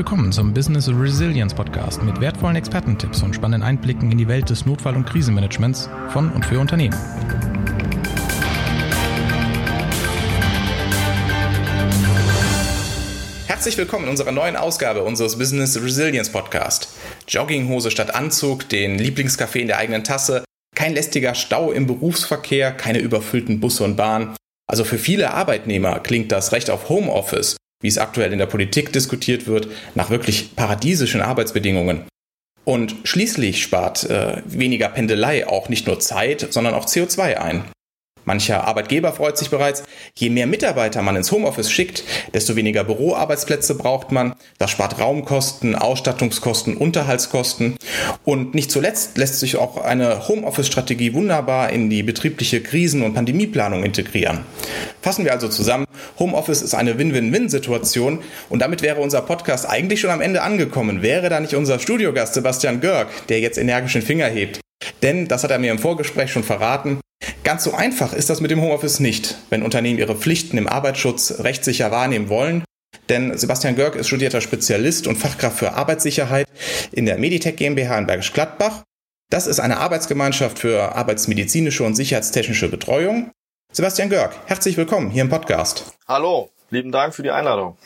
Willkommen 0.00 0.32
zum 0.32 0.54
Business 0.54 0.88
Resilience 0.88 1.52
Podcast 1.52 2.02
mit 2.02 2.22
wertvollen 2.22 2.56
Expertentipps 2.56 3.22
und 3.22 3.34
spannenden 3.34 3.68
Einblicken 3.68 4.10
in 4.10 4.16
die 4.16 4.28
Welt 4.28 4.48
des 4.48 4.64
Notfall- 4.64 4.96
und 4.96 5.04
Krisenmanagements 5.04 5.90
von 6.08 6.32
und 6.32 6.42
für 6.46 6.58
Unternehmen. 6.58 6.96
Herzlich 13.46 13.76
willkommen 13.76 14.04
in 14.04 14.10
unserer 14.12 14.32
neuen 14.32 14.56
Ausgabe 14.56 15.02
unseres 15.04 15.36
Business 15.36 15.76
Resilience 15.76 16.32
Podcast. 16.32 16.88
Jogginghose 17.28 17.90
statt 17.90 18.14
Anzug, 18.14 18.70
den 18.70 18.98
Lieblingskaffee 18.98 19.60
in 19.60 19.66
der 19.66 19.76
eigenen 19.76 20.02
Tasse, 20.02 20.44
kein 20.74 20.94
lästiger 20.94 21.34
Stau 21.34 21.72
im 21.72 21.86
Berufsverkehr, 21.86 22.72
keine 22.72 23.00
überfüllten 23.00 23.60
Busse 23.60 23.84
und 23.84 23.96
Bahn. 23.96 24.34
Also 24.66 24.84
für 24.84 24.96
viele 24.96 25.34
Arbeitnehmer 25.34 26.00
klingt 26.00 26.32
das 26.32 26.52
Recht 26.52 26.70
auf 26.70 26.88
Homeoffice 26.88 27.59
wie 27.80 27.88
es 27.88 27.98
aktuell 27.98 28.32
in 28.32 28.38
der 28.38 28.46
Politik 28.46 28.92
diskutiert 28.92 29.46
wird, 29.46 29.68
nach 29.94 30.10
wirklich 30.10 30.54
paradiesischen 30.56 31.20
Arbeitsbedingungen. 31.20 32.04
Und 32.64 32.94
schließlich 33.04 33.62
spart 33.62 34.08
äh, 34.08 34.42
weniger 34.44 34.88
Pendelei 34.88 35.46
auch 35.46 35.68
nicht 35.68 35.86
nur 35.86 35.98
Zeit, 35.98 36.52
sondern 36.52 36.74
auch 36.74 36.86
CO2 36.86 37.36
ein. 37.36 37.64
Mancher 38.30 38.62
Arbeitgeber 38.62 39.12
freut 39.12 39.36
sich 39.36 39.50
bereits, 39.50 39.82
je 40.14 40.30
mehr 40.30 40.46
Mitarbeiter 40.46 41.02
man 41.02 41.16
ins 41.16 41.32
Homeoffice 41.32 41.68
schickt, 41.68 42.04
desto 42.32 42.54
weniger 42.54 42.84
Büroarbeitsplätze 42.84 43.74
braucht 43.74 44.12
man. 44.12 44.36
Das 44.56 44.70
spart 44.70 45.00
Raumkosten, 45.00 45.74
Ausstattungskosten, 45.74 46.76
Unterhaltskosten. 46.76 47.74
Und 48.24 48.54
nicht 48.54 48.70
zuletzt 48.70 49.18
lässt 49.18 49.40
sich 49.40 49.56
auch 49.56 49.78
eine 49.78 50.28
Homeoffice-Strategie 50.28 51.12
wunderbar 51.12 51.70
in 51.70 51.90
die 51.90 52.04
betriebliche 52.04 52.62
Krisen- 52.62 53.02
und 53.02 53.14
Pandemieplanung 53.14 53.82
integrieren. 53.82 54.44
Fassen 55.02 55.24
wir 55.24 55.32
also 55.32 55.48
zusammen, 55.48 55.86
Homeoffice 56.20 56.62
ist 56.62 56.74
eine 56.74 56.98
Win-Win-Win-Situation 56.98 58.20
und 58.48 58.62
damit 58.62 58.80
wäre 58.82 59.00
unser 59.00 59.22
Podcast 59.22 59.68
eigentlich 59.68 59.98
schon 59.98 60.10
am 60.10 60.20
Ende 60.20 60.42
angekommen, 60.42 61.02
wäre 61.02 61.30
da 61.30 61.40
nicht 61.40 61.54
unser 61.54 61.80
Studiogast 61.80 62.34
Sebastian 62.34 62.80
Görg, 62.80 63.08
der 63.26 63.40
jetzt 63.40 63.58
energisch 63.58 63.94
den 63.94 64.02
Finger 64.02 64.26
hebt. 64.26 64.60
Denn, 65.02 65.26
das 65.26 65.42
hat 65.42 65.50
er 65.50 65.58
mir 65.58 65.72
im 65.72 65.80
Vorgespräch 65.80 66.30
schon 66.30 66.44
verraten, 66.44 67.00
Ganz 67.42 67.64
so 67.64 67.72
einfach 67.72 68.12
ist 68.12 68.28
das 68.28 68.40
mit 68.40 68.50
dem 68.50 68.60
Homeoffice 68.60 69.00
nicht, 69.00 69.38
wenn 69.48 69.62
Unternehmen 69.62 69.98
ihre 69.98 70.14
Pflichten 70.14 70.58
im 70.58 70.68
Arbeitsschutz 70.68 71.40
rechtssicher 71.40 71.90
wahrnehmen 71.90 72.28
wollen. 72.28 72.64
Denn 73.08 73.36
Sebastian 73.36 73.76
Görg 73.76 73.96
ist 73.96 74.08
studierter 74.08 74.40
Spezialist 74.40 75.06
und 75.06 75.16
Fachkraft 75.16 75.58
für 75.58 75.72
Arbeitssicherheit 75.72 76.46
in 76.92 77.06
der 77.06 77.18
Meditech 77.18 77.56
GmbH 77.56 77.98
in 77.98 78.06
Bergisch 78.06 78.32
Gladbach. 78.32 78.82
Das 79.30 79.46
ist 79.46 79.58
eine 79.58 79.78
Arbeitsgemeinschaft 79.78 80.58
für 80.58 80.94
arbeitsmedizinische 80.94 81.82
und 81.82 81.94
sicherheitstechnische 81.94 82.68
Betreuung. 82.68 83.30
Sebastian 83.72 84.10
Görg, 84.10 84.34
herzlich 84.46 84.76
willkommen 84.76 85.10
hier 85.10 85.22
im 85.22 85.28
Podcast. 85.28 85.94
Hallo, 86.06 86.50
lieben 86.70 86.92
Dank 86.92 87.14
für 87.14 87.22
die 87.22 87.30
Einladung. 87.30 87.78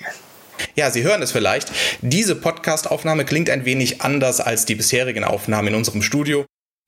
Ja, 0.75 0.91
Sie 0.91 1.05
hören 1.05 1.23
es 1.23 1.33
vielleicht. 1.33 1.71
Diese 2.03 2.35
Podcast-Aufnahme 2.35 3.25
klingt 3.25 3.51
ein 3.51 3.65
wenig 3.65 4.03
anders 4.03 4.41
als 4.41 4.65
die 4.65 4.75
bisherigen 4.75 5.23
Aufnahmen 5.23 5.69
in 5.69 5.75
unserem 5.75 6.03
Studio. 6.03 6.45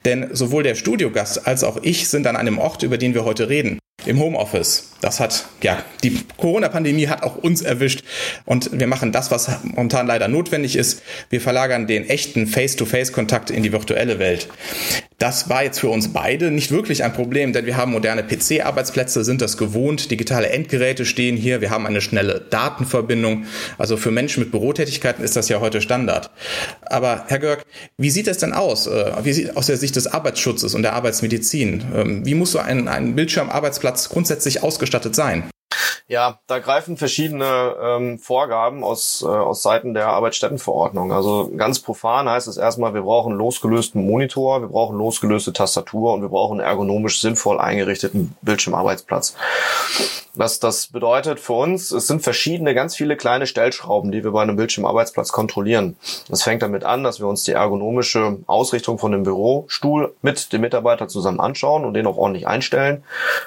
Denn 0.06 0.28
sowohl 0.32 0.62
der 0.62 0.76
Studiogast 0.76 1.46
als 1.46 1.64
auch 1.64 1.78
ich 1.82 2.08
sind 2.08 2.28
an 2.28 2.36
einem 2.36 2.58
Ort, 2.58 2.84
über 2.84 2.96
den 2.96 3.12
wir 3.12 3.24
heute 3.24 3.48
reden, 3.48 3.80
im 4.06 4.20
Homeoffice. 4.20 4.92
Das 5.00 5.18
hat, 5.18 5.46
ja, 5.62 5.82
die 6.04 6.20
Corona-Pandemie 6.36 7.08
hat 7.08 7.24
auch 7.24 7.36
uns 7.36 7.60
erwischt 7.60 8.04
und 8.44 8.70
wir 8.72 8.86
machen 8.86 9.10
das, 9.10 9.32
was 9.32 9.50
momentan 9.64 10.06
leider 10.06 10.28
notwendig 10.28 10.76
ist. 10.76 11.02
Wir 11.28 11.40
verlagern 11.40 11.88
den 11.88 12.08
echten 12.08 12.46
Face-to-Face-Kontakt 12.46 13.50
in 13.50 13.64
die 13.64 13.72
virtuelle 13.72 14.20
Welt. 14.20 14.48
Das 15.18 15.48
war 15.48 15.64
jetzt 15.64 15.80
für 15.80 15.88
uns 15.88 16.12
beide 16.12 16.50
nicht 16.50 16.70
wirklich 16.70 17.02
ein 17.02 17.14
Problem, 17.14 17.54
denn 17.54 17.64
wir 17.64 17.78
haben 17.78 17.92
moderne 17.92 18.22
PC-Arbeitsplätze, 18.22 19.24
sind 19.24 19.40
das 19.40 19.56
gewohnt, 19.56 20.10
digitale 20.10 20.50
Endgeräte 20.50 21.06
stehen 21.06 21.38
hier, 21.38 21.62
wir 21.62 21.70
haben 21.70 21.86
eine 21.86 22.02
schnelle 22.02 22.44
Datenverbindung. 22.50 23.46
Also 23.78 23.96
für 23.96 24.10
Menschen 24.10 24.42
mit 24.42 24.50
Bürotätigkeiten 24.50 25.24
ist 25.24 25.34
das 25.34 25.48
ja 25.48 25.60
heute 25.60 25.80
Standard. 25.80 26.30
Aber 26.82 27.24
Herr 27.28 27.38
Görg, 27.38 27.64
wie 27.96 28.10
sieht 28.10 28.28
es 28.28 28.38
denn 28.38 28.52
aus? 28.52 28.86
Äh, 28.86 29.12
wie 29.22 29.32
sieht 29.32 29.56
aus 29.56 29.66
der 29.66 29.78
Sicht 29.78 29.96
des 29.96 30.06
Arbeitsschutzes 30.06 30.74
und 30.74 30.82
der 30.82 30.92
Arbeitsmedizin? 30.92 31.84
Ähm, 31.94 32.26
wie 32.26 32.34
muss 32.34 32.52
so 32.52 32.58
ein, 32.58 32.86
ein 32.86 33.14
Bildschirmarbeitsplatz 33.14 34.10
grundsätzlich 34.10 34.62
ausgestattet 34.62 35.14
sein? 35.14 35.44
Ja, 36.08 36.38
da 36.46 36.60
greifen 36.60 36.96
verschiedene 36.96 37.74
ähm, 37.82 38.18
Vorgaben 38.20 38.84
aus, 38.84 39.22
äh, 39.22 39.26
aus 39.26 39.62
Seiten 39.62 39.92
der 39.92 40.06
Arbeitsstättenverordnung. 40.06 41.12
Also 41.12 41.50
ganz 41.56 41.80
profan 41.80 42.28
heißt 42.28 42.46
es 42.46 42.56
erstmal, 42.56 42.94
wir 42.94 43.02
brauchen 43.02 43.32
losgelösten 43.34 44.06
Monitor, 44.06 44.60
wir 44.60 44.68
brauchen 44.68 44.96
losgelöste 44.96 45.52
Tastatur 45.52 46.12
und 46.12 46.22
wir 46.22 46.28
brauchen 46.28 46.60
ergonomisch 46.60 47.20
sinnvoll 47.20 47.58
eingerichteten 47.58 48.36
Bildschirmarbeitsplatz. 48.40 49.34
Was 50.36 50.60
das 50.60 50.88
bedeutet 50.88 51.40
für 51.40 51.54
uns, 51.54 51.90
es 51.92 52.06
sind 52.06 52.20
verschiedene, 52.20 52.74
ganz 52.74 52.94
viele 52.94 53.16
kleine 53.16 53.46
Stellschrauben, 53.46 54.12
die 54.12 54.22
wir 54.22 54.32
bei 54.32 54.42
einem 54.42 54.56
Bildschirmarbeitsplatz 54.56 55.32
kontrollieren. 55.32 55.96
Das 56.28 56.42
fängt 56.42 56.60
damit 56.60 56.84
an, 56.84 57.02
dass 57.02 57.20
wir 57.20 57.26
uns 57.26 57.44
die 57.44 57.52
ergonomische 57.52 58.38
Ausrichtung 58.46 58.98
von 58.98 59.12
dem 59.12 59.22
Bürostuhl 59.22 60.14
mit 60.20 60.52
dem 60.52 60.60
Mitarbeiter 60.60 61.08
zusammen 61.08 61.40
anschauen 61.40 61.86
und 61.86 61.94
den 61.94 62.06
auch 62.06 62.18
ordentlich 62.18 62.46
einstellen. 62.46 63.02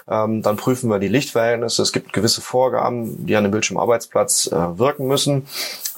Ähm, 0.10 0.42
dann 0.42 0.56
prüfen 0.56 0.90
wir 0.90 0.98
die 0.98 1.08
Lichtverhältnisse. 1.08 1.84
Es 1.84 1.94
gibt 1.94 2.12
gewisse 2.12 2.42
Vorgaben, 2.42 3.24
die 3.28 3.36
an 3.36 3.44
dem 3.44 3.52
Bildschirmarbeitsplatz 3.52 4.48
äh, 4.48 4.80
wirken 4.80 5.06
müssen. 5.06 5.46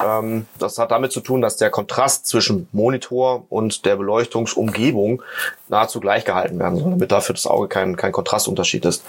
Ähm, 0.05 0.45
das 0.59 0.77
hat 0.77 0.91
damit 0.91 1.11
zu 1.11 1.21
tun, 1.21 1.41
dass 1.41 1.57
der 1.57 1.69
Kontrast 1.69 2.27
zwischen 2.27 2.67
Monitor 2.71 3.45
und 3.49 3.85
der 3.85 3.95
Beleuchtungsumgebung 3.95 5.23
nahezu 5.67 5.99
gleich 5.99 6.25
gehalten 6.25 6.59
werden 6.59 6.77
soll, 6.77 6.91
damit 6.91 7.11
dafür 7.11 7.33
das 7.33 7.47
Auge 7.47 7.67
kein, 7.67 7.95
kein 7.95 8.11
Kontrastunterschied 8.11 8.85
ist. 8.85 9.03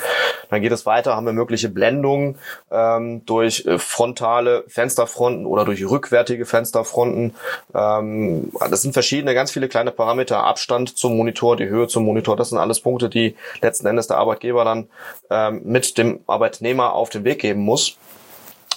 Dann 0.48 0.62
geht 0.62 0.72
es 0.72 0.86
weiter, 0.86 1.16
haben 1.16 1.26
wir 1.26 1.32
mögliche 1.32 1.68
Blendungen 1.68 2.36
ähm, 2.70 3.24
durch 3.26 3.66
frontale 3.78 4.64
Fensterfronten 4.68 5.46
oder 5.46 5.64
durch 5.64 5.84
rückwärtige 5.88 6.46
Fensterfronten. 6.46 7.34
Ähm, 7.74 8.52
das 8.70 8.82
sind 8.82 8.92
verschiedene, 8.92 9.34
ganz 9.34 9.50
viele 9.50 9.68
kleine 9.68 9.90
Parameter. 9.90 10.44
Abstand 10.44 10.96
zum 10.96 11.16
Monitor, 11.16 11.56
die 11.56 11.68
Höhe 11.68 11.88
zum 11.88 12.04
Monitor, 12.04 12.36
das 12.36 12.50
sind 12.50 12.58
alles 12.58 12.80
Punkte, 12.80 13.08
die 13.08 13.36
letzten 13.60 13.86
Endes 13.86 14.06
der 14.06 14.18
Arbeitgeber 14.18 14.64
dann 14.64 14.88
ähm, 15.30 15.62
mit 15.64 15.98
dem 15.98 16.20
Arbeitnehmer 16.26 16.92
auf 16.92 17.10
den 17.10 17.24
Weg 17.24 17.40
geben 17.40 17.60
muss. 17.60 17.96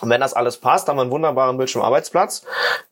Und 0.01 0.09
wenn 0.09 0.21
das 0.21 0.33
alles 0.33 0.57
passt, 0.57 0.87
haben 0.87 0.97
wir 0.97 1.03
einen 1.03 1.11
wunderbaren 1.11 1.57
Bildschirmarbeitsplatz. 1.57 2.43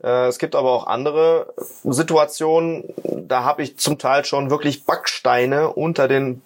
Äh, 0.03 0.27
es 0.27 0.39
gibt 0.39 0.55
aber 0.55 0.71
auch 0.71 0.87
andere 0.87 1.53
Situationen, 1.83 2.93
da 3.03 3.43
habe 3.43 3.63
ich 3.63 3.77
zum 3.77 3.97
Teil 3.97 4.25
schon 4.25 4.49
wirklich 4.49 4.85
Backsteine 4.85 5.69
unter 5.69 6.07
den 6.07 6.41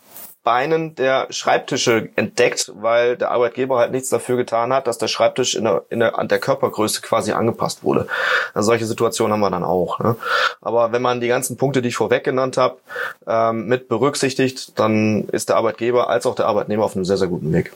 Beinen 0.47 0.95
der 0.95 1.27
Schreibtische 1.29 2.07
entdeckt, 2.15 2.71
weil 2.75 3.17
der 3.17 3.31
Arbeitgeber 3.31 3.79
halt 3.79 3.91
nichts 3.91 4.07
dafür 4.07 4.37
getan 4.37 4.71
hat, 4.71 4.87
dass 4.87 4.97
der 4.97 5.09
Schreibtisch 5.09 5.55
in 5.55 5.65
der, 5.65 5.83
in 5.89 5.99
der, 5.99 6.17
an 6.17 6.29
der 6.29 6.39
Körpergröße 6.39 7.01
quasi 7.01 7.33
angepasst 7.33 7.83
wurde. 7.83 8.07
Also 8.53 8.67
solche 8.67 8.85
Situationen 8.85 9.33
haben 9.33 9.41
wir 9.41 9.49
dann 9.49 9.65
auch. 9.65 9.99
Ne? 9.99 10.15
Aber 10.61 10.93
wenn 10.93 11.01
man 11.01 11.19
die 11.19 11.27
ganzen 11.27 11.57
Punkte, 11.57 11.81
die 11.81 11.89
ich 11.89 11.97
vorweg 11.97 12.23
genannt 12.23 12.55
habe, 12.55 12.77
ähm, 13.27 13.65
mit 13.65 13.89
berücksichtigt, 13.89 14.79
dann 14.79 15.27
ist 15.27 15.49
der 15.49 15.57
Arbeitgeber 15.57 16.09
als 16.09 16.25
auch 16.25 16.35
der 16.35 16.45
Arbeitnehmer 16.45 16.85
auf 16.85 16.95
einem 16.95 17.03
sehr, 17.03 17.17
sehr 17.17 17.27
guten 17.27 17.51
Weg. 17.51 17.73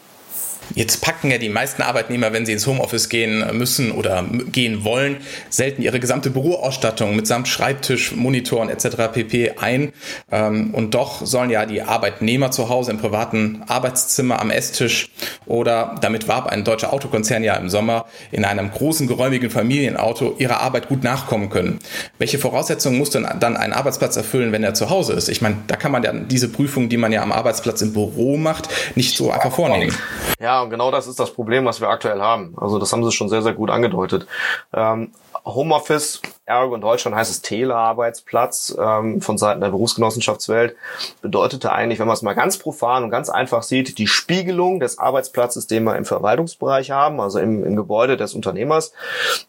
Jetzt 0.75 1.01
packen 1.01 1.31
ja 1.31 1.37
die 1.37 1.49
meisten 1.49 1.81
Arbeitnehmer, 1.81 2.33
wenn 2.33 2.45
sie 2.45 2.53
ins 2.53 2.67
Homeoffice 2.67 3.09
gehen 3.09 3.57
müssen 3.57 3.91
oder 3.91 4.25
gehen 4.51 4.83
wollen, 4.83 5.17
selten 5.49 5.81
ihre 5.81 5.99
gesamte 5.99 6.29
Büroausstattung 6.29 7.15
mitsamt 7.15 7.47
Schreibtisch, 7.47 8.15
Monitoren 8.15 8.69
etc. 8.69 9.11
pp. 9.13 9.53
ein. 9.57 9.93
Ähm, 10.31 10.73
und 10.73 10.93
doch 10.93 11.25
sollen 11.25 11.49
ja 11.49 11.65
die 11.65 11.81
Arbeitnehmer 11.81 12.51
zu 12.51 12.69
Hause 12.69 12.91
im 12.91 12.99
privaten 12.99 13.63
Arbeitszimmer 13.67 14.39
am 14.39 14.49
Esstisch 14.49 15.09
oder 15.45 15.95
damit 16.01 16.27
warb 16.27 16.47
ein 16.47 16.63
deutscher 16.63 16.93
Autokonzern 16.93 17.43
ja 17.43 17.55
im 17.55 17.69
Sommer 17.69 18.05
in 18.31 18.45
einem 18.45 18.71
großen 18.71 19.07
geräumigen 19.07 19.49
Familienauto 19.49 20.35
ihrer 20.37 20.61
Arbeit 20.61 20.87
gut 20.87 21.03
nachkommen 21.03 21.49
können. 21.49 21.79
Welche 22.19 22.37
Voraussetzungen 22.37 22.97
muss 22.97 23.09
denn 23.09 23.27
dann 23.39 23.57
ein 23.57 23.73
Arbeitsplatz 23.73 24.15
erfüllen, 24.17 24.51
wenn 24.51 24.63
er 24.63 24.73
zu 24.73 24.89
Hause 24.89 25.13
ist? 25.13 25.29
Ich 25.29 25.41
meine, 25.41 25.57
da 25.67 25.75
kann 25.75 25.91
man 25.91 26.03
ja 26.03 26.13
diese 26.13 26.49
Prüfung, 26.49 26.89
die 26.89 26.97
man 26.97 27.11
ja 27.11 27.23
am 27.23 27.31
Arbeitsplatz 27.31 27.81
im 27.81 27.93
Büro 27.93 28.37
macht, 28.37 28.69
nicht 28.95 29.17
so 29.17 29.31
einfach 29.31 29.51
vornehmen. 29.51 29.95
Ja, 30.39 30.61
und 30.61 30.69
genau 30.69 30.91
das 30.91 31.07
ist 31.07 31.19
das 31.19 31.31
Problem, 31.31 31.65
was 31.65 31.81
wir 31.81 31.89
aktuell 31.89 32.21
haben. 32.21 32.55
Also 32.57 32.79
das 32.79 32.91
haben 32.93 33.03
Sie 33.03 33.11
schon 33.11 33.29
sehr, 33.29 33.41
sehr 33.41 33.53
gut 33.53 33.69
angedeutet. 33.69 34.27
Ähm, 34.73 35.11
Homeoffice, 35.45 36.21
ergo 36.45 36.75
in 36.75 36.81
Deutschland 36.81 37.15
heißt 37.15 37.31
es 37.31 37.41
Telearbeitsplatz 37.41 38.75
ähm, 38.79 39.21
von 39.21 39.37
Seiten 39.37 39.61
der 39.61 39.69
Berufsgenossenschaftswelt, 39.69 40.75
bedeutete 41.21 41.71
eigentlich, 41.71 41.99
wenn 41.99 42.07
man 42.07 42.15
es 42.15 42.21
mal 42.21 42.33
ganz 42.33 42.57
profan 42.57 43.03
und 43.03 43.09
ganz 43.09 43.29
einfach 43.29 43.63
sieht, 43.63 43.97
die 43.97 44.07
Spiegelung 44.07 44.79
des 44.79 44.99
Arbeitsplatzes, 44.99 45.67
den 45.67 45.83
wir 45.83 45.95
im 45.95 46.05
Verwaltungsbereich 46.05 46.91
haben, 46.91 47.19
also 47.19 47.39
im, 47.39 47.63
im 47.63 47.75
Gebäude 47.75 48.17
des 48.17 48.33
Unternehmers, 48.33 48.93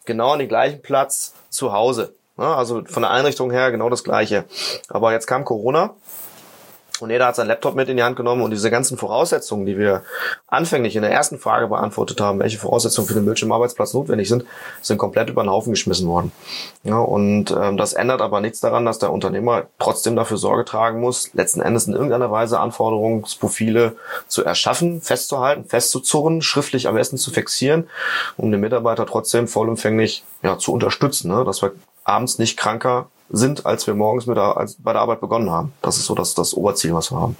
genau 0.05 0.31
an 0.31 0.39
den 0.39 0.49
gleichen 0.49 0.81
Platz 0.81 1.33
zu 1.49 1.73
Hause. 1.73 2.13
Ja, 2.37 2.55
also 2.55 2.83
von 2.85 3.03
der 3.03 3.11
Einrichtung 3.11 3.51
her 3.51 3.71
genau 3.71 3.89
das 3.89 4.03
Gleiche. 4.03 4.45
Aber 4.89 5.11
jetzt 5.11 5.27
kam 5.27 5.45
Corona 5.45 5.93
Und 7.03 7.09
jeder 7.09 7.27
hat 7.27 7.35
seinen 7.35 7.49
Laptop 7.49 7.75
mit 7.75 7.89
in 7.89 7.97
die 7.97 8.03
Hand 8.03 8.15
genommen 8.15 8.41
und 8.41 8.51
diese 8.51 8.71
ganzen 8.71 8.97
Voraussetzungen, 8.97 9.65
die 9.65 9.77
wir 9.77 10.03
anfänglich 10.47 10.95
in 10.95 11.01
der 11.01 11.11
ersten 11.11 11.37
Frage 11.37 11.67
beantwortet 11.67 12.21
haben, 12.21 12.39
welche 12.39 12.57
Voraussetzungen 12.57 13.07
für 13.07 13.13
den 13.13 13.25
Bildschirmarbeitsplatz 13.25 13.93
notwendig 13.93 14.29
sind, 14.29 14.45
sind 14.81 14.97
komplett 14.97 15.29
über 15.29 15.43
den 15.43 15.49
Haufen 15.49 15.73
geschmissen 15.73 16.07
worden. 16.07 16.31
Ja, 16.83 16.99
und 16.99 17.51
ähm, 17.51 17.75
das 17.75 17.91
ändert 17.91 18.21
aber 18.21 18.39
nichts 18.39 18.61
daran, 18.61 18.85
dass 18.85 18.99
der 18.99 19.11
Unternehmer 19.11 19.63
trotzdem 19.79 20.15
dafür 20.15 20.37
Sorge 20.37 20.63
tragen 20.63 21.01
muss, 21.01 21.33
letzten 21.33 21.59
Endes 21.59 21.87
in 21.87 21.93
irgendeiner 21.93 22.31
Weise 22.31 22.59
Anforderungsprofile 22.61 23.97
zu 24.27 24.45
erschaffen, 24.45 25.01
festzuhalten, 25.01 25.65
festzuzurren, 25.65 26.41
schriftlich 26.41 26.87
am 26.87 26.95
besten 26.95 27.17
zu 27.17 27.31
fixieren, 27.31 27.89
um 28.37 28.49
den 28.49 28.61
Mitarbeiter 28.61 29.05
trotzdem 29.05 29.49
vollumfänglich 29.49 30.23
ja, 30.41 30.57
zu 30.57 30.71
unterstützen, 30.71 31.29
ne? 31.29 31.43
dass 31.43 31.61
wir 31.61 31.73
abends 32.05 32.39
nicht 32.39 32.57
kranker 32.57 33.07
sind, 33.35 33.65
als 33.65 33.87
wir 33.87 33.95
morgens 33.95 34.27
mit 34.27 34.37
der, 34.37 34.57
als 34.57 34.75
bei 34.75 34.93
der 34.93 35.01
Arbeit 35.01 35.19
begonnen 35.19 35.49
haben. 35.49 35.73
Das 35.81 35.97
ist 35.97 36.05
so 36.05 36.13
das, 36.13 36.35
das 36.35 36.53
Oberziel, 36.53 36.93
was 36.93 37.11
wir 37.11 37.19
haben. 37.19 37.35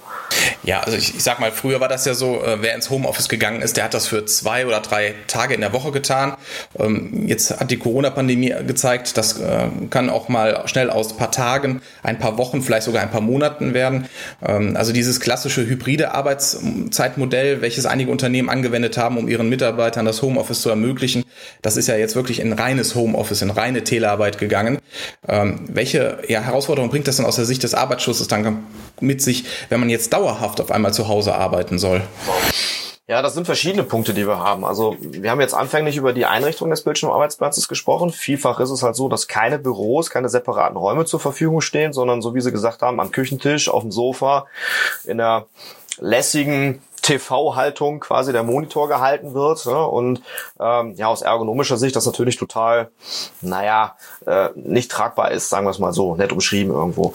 Ja, 0.64 0.80
also 0.80 0.98
ich, 0.98 1.14
ich 1.14 1.22
sag 1.22 1.38
mal, 1.38 1.52
früher 1.52 1.80
war 1.80 1.88
das 1.88 2.04
ja 2.04 2.14
so, 2.14 2.42
äh, 2.42 2.58
wer 2.60 2.74
ins 2.74 2.90
Homeoffice 2.90 3.28
gegangen 3.28 3.62
ist, 3.62 3.76
der 3.76 3.84
hat 3.84 3.94
das 3.94 4.08
für 4.08 4.26
zwei 4.26 4.66
oder 4.66 4.80
drei 4.80 5.14
Tage 5.28 5.54
in 5.54 5.60
der 5.60 5.72
Woche 5.72 5.92
getan. 5.92 6.34
Ähm, 6.78 7.28
jetzt 7.28 7.60
hat 7.60 7.70
die 7.70 7.76
Corona-Pandemie 7.76 8.52
gezeigt, 8.66 9.16
das 9.16 9.38
äh, 9.38 9.68
kann 9.88 10.10
auch 10.10 10.28
mal 10.28 10.66
schnell 10.66 10.90
aus 10.90 11.12
ein 11.12 11.16
paar 11.16 11.30
Tagen, 11.30 11.80
ein 12.02 12.18
paar 12.18 12.38
Wochen, 12.38 12.62
vielleicht 12.62 12.82
sogar 12.82 13.02
ein 13.02 13.10
paar 13.12 13.20
Monaten 13.20 13.72
werden. 13.72 14.08
Ähm, 14.44 14.76
also 14.76 14.92
dieses 14.92 15.20
klassische 15.20 15.64
hybride 15.64 16.12
Arbeitszeitmodell, 16.12 17.62
welches 17.62 17.86
einige 17.86 18.10
Unternehmen 18.10 18.48
angewendet 18.48 18.98
haben, 18.98 19.16
um 19.16 19.28
ihren 19.28 19.48
Mitarbeitern 19.48 20.04
das 20.04 20.22
Homeoffice 20.22 20.60
zu 20.60 20.70
ermöglichen, 20.70 21.24
das 21.62 21.76
ist 21.76 21.86
ja 21.86 21.94
jetzt 21.94 22.16
wirklich 22.16 22.40
in 22.40 22.52
reines 22.52 22.96
Homeoffice, 22.96 23.42
in 23.42 23.50
reine 23.50 23.84
Telearbeit 23.84 24.38
gegangen. 24.38 24.78
Ähm, 25.28 25.60
welche 25.84 26.22
ja, 26.28 26.40
Herausforderungen 26.40 26.90
bringt 26.90 27.06
das 27.08 27.16
denn 27.16 27.26
aus 27.26 27.36
der 27.36 27.44
Sicht 27.44 27.62
des 27.62 27.74
Arbeitsschutzes 27.74 28.26
dann 28.26 28.64
mit 29.00 29.20
sich, 29.20 29.44
wenn 29.68 29.80
man 29.80 29.90
jetzt 29.90 30.14
dauerhaft 30.14 30.62
auf 30.62 30.70
einmal 30.70 30.94
zu 30.94 31.08
Hause 31.08 31.34
arbeiten 31.34 31.78
soll? 31.78 32.00
Ja, 33.06 33.20
das 33.20 33.34
sind 33.34 33.44
verschiedene 33.44 33.82
Punkte, 33.82 34.14
die 34.14 34.26
wir 34.26 34.38
haben. 34.38 34.64
Also 34.64 34.96
wir 34.98 35.30
haben 35.30 35.42
jetzt 35.42 35.52
anfänglich 35.52 35.98
über 35.98 36.14
die 36.14 36.24
Einrichtung 36.24 36.70
des 36.70 36.80
Bildschirmarbeitsplatzes 36.84 37.68
gesprochen. 37.68 38.12
Vielfach 38.12 38.60
ist 38.60 38.70
es 38.70 38.82
halt 38.82 38.96
so, 38.96 39.10
dass 39.10 39.28
keine 39.28 39.58
Büros, 39.58 40.08
keine 40.08 40.30
separaten 40.30 40.78
Räume 40.78 41.04
zur 41.04 41.20
Verfügung 41.20 41.60
stehen, 41.60 41.92
sondern 41.92 42.22
so 42.22 42.34
wie 42.34 42.40
Sie 42.40 42.50
gesagt 42.50 42.80
haben, 42.80 42.98
am 43.00 43.12
Küchentisch, 43.12 43.68
auf 43.68 43.82
dem 43.82 43.92
Sofa, 43.92 44.46
in 45.04 45.20
einer 45.20 45.44
lässigen 45.98 46.80
TV-Haltung 47.04 48.00
quasi 48.00 48.32
der 48.32 48.42
Monitor 48.42 48.88
gehalten 48.88 49.34
wird. 49.34 49.64
Ne? 49.66 49.86
Und 49.86 50.22
ähm, 50.58 50.94
ja, 50.96 51.08
aus 51.08 51.22
ergonomischer 51.22 51.76
Sicht 51.76 51.94
das 51.94 52.06
natürlich 52.06 52.36
total, 52.36 52.90
naja, 53.40 53.96
äh, 54.26 54.48
nicht 54.54 54.90
tragbar 54.90 55.30
ist, 55.30 55.50
sagen 55.50 55.66
wir 55.66 55.70
es 55.70 55.78
mal 55.78 55.92
so, 55.92 56.16
nett 56.16 56.32
umschrieben 56.32 56.72
irgendwo. 56.72 57.14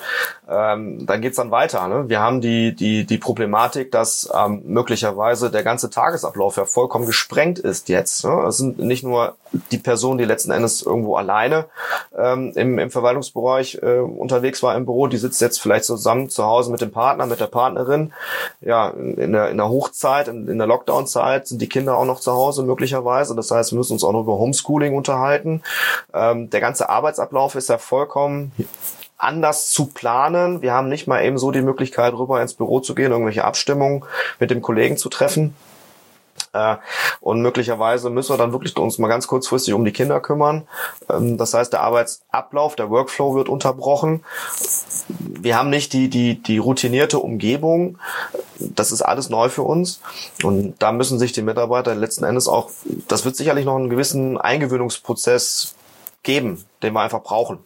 Ähm, 0.50 1.06
dann 1.06 1.22
geht's 1.22 1.38
dann 1.38 1.52
weiter. 1.52 1.88
Ne? 1.88 2.10
Wir 2.10 2.20
haben 2.20 2.42
die, 2.42 2.76
die, 2.76 3.06
die 3.06 3.18
Problematik, 3.20 3.92
dass 3.92 4.30
ähm, 4.34 4.64
möglicherweise 4.66 5.52
der 5.52 5.64
ganze 5.64 5.90
Tagesablauf 5.90 6.58
ja 6.58 6.66
vollkommen 6.66 7.06
gesprengt 7.06 7.60
ist 7.60 7.88
jetzt. 7.88 8.26
Ne? 8.26 8.46
Es 8.48 8.58
sind 8.58 8.80
nicht 8.80 9.04
nur 9.04 9.36
die 9.72 9.78
Person, 9.78 10.18
die 10.18 10.26
letzten 10.26 10.52
Endes 10.52 10.82
irgendwo 10.82 11.16
alleine 11.16 11.66
ähm, 12.18 12.52
im, 12.56 12.80
im 12.80 12.92
Verwaltungsbereich 12.92 13.80
äh, 13.82 14.00
unterwegs 14.00 14.64
war 14.64 14.76
im 14.76 14.86
Büro, 14.86 15.08
die 15.08 15.18
sitzt 15.18 15.42
jetzt 15.42 15.62
vielleicht 15.62 15.86
zusammen 15.86 16.30
zu 16.30 16.44
Hause 16.44 16.72
mit 16.72 16.82
dem 16.82 16.92
Partner, 16.92 17.26
mit 17.26 17.40
der 17.40 17.48
Partnerin, 17.48 18.14
ja, 18.62 18.90
in 18.90 19.32
der, 19.32 19.50
in 19.50 19.58
der 19.58 19.70
Hochzeit, 19.70 20.28
in, 20.28 20.48
in 20.48 20.58
der 20.58 20.68
Lockdown-Zeit 20.68 21.48
sind 21.48 21.62
die 21.62 21.70
Kinder 21.70 21.98
auch 21.98 22.06
noch 22.06 22.20
zu 22.20 22.32
Hause 22.32 22.64
möglicherweise. 22.64 23.36
Das 23.36 23.52
heißt, 23.52 23.72
wir 23.72 23.78
müssen 23.78 23.94
uns 23.94 24.04
auch 24.04 24.14
noch 24.14 24.22
über 24.22 24.38
Homeschooling 24.38 24.96
unterhalten. 24.96 25.62
Ähm, 26.14 26.50
der 26.50 26.60
ganze 26.60 26.90
Arbeitsablauf 26.90 27.56
ist 27.56 27.70
ja 27.70 27.78
vollkommen 27.78 28.52
anders 29.20 29.70
zu 29.70 29.86
planen. 29.86 30.62
Wir 30.62 30.74
haben 30.74 30.90
nicht 30.90 31.06
mal 31.06 31.24
eben 31.24 31.38
so 31.38 31.52
die 31.52 31.62
Möglichkeit, 31.62 32.14
rüber 32.14 32.42
ins 32.42 32.56
Büro 32.56 32.80
zu 32.80 32.96
gehen, 32.96 33.12
irgendwelche 33.12 33.46
Abstimmungen 33.46 34.04
mit 34.40 34.50
dem 34.50 34.62
Kollegen 34.62 34.98
zu 34.98 35.10
treffen. 35.10 35.54
Äh, 36.54 36.78
und 37.20 37.42
möglicherweise 37.42 38.10
müssen 38.10 38.34
wir 38.34 38.38
dann 38.38 38.54
wirklich 38.54 38.76
uns 38.78 38.98
mal 38.98 39.08
ganz 39.08 39.28
kurzfristig 39.28 39.74
um 39.74 39.86
die 39.86 39.92
Kinder 39.92 40.20
kümmern. 40.20 40.68
Ähm, 41.10 41.38
das 41.38 41.54
heißt, 41.54 41.74
der 41.74 41.82
Arbeitsablauf, 41.82 42.76
der 42.76 42.90
Workflow 42.90 43.36
wird 43.36 43.50
unterbrochen. 43.50 44.24
Wir 45.08 45.58
haben 45.58 45.70
nicht 45.70 45.94
die, 45.94 46.10
die, 46.10 46.42
die 46.42 46.58
routinierte 46.58 47.20
Umgebung. 47.20 48.00
Das 48.58 48.92
ist 48.92 49.02
alles 49.02 49.30
neu 49.30 49.50
für 49.50 49.64
uns. 49.64 50.02
Und 50.44 50.82
da 50.82 50.92
müssen 50.92 51.20
sich 51.20 51.34
die 51.34 51.42
Mitarbeiter 51.42 51.94
letzten 51.94 52.24
Endes 52.24 52.48
auch, 52.48 52.72
das 53.08 53.26
wird 53.26 53.36
sicherlich 53.36 53.66
noch 53.66 53.76
einen 53.76 53.90
gewissen 53.90 54.38
Eingewöhnungsprozess 54.38 55.76
geben, 56.24 56.64
den 56.82 56.94
wir 56.94 57.02
einfach 57.02 57.22
brauchen. 57.22 57.60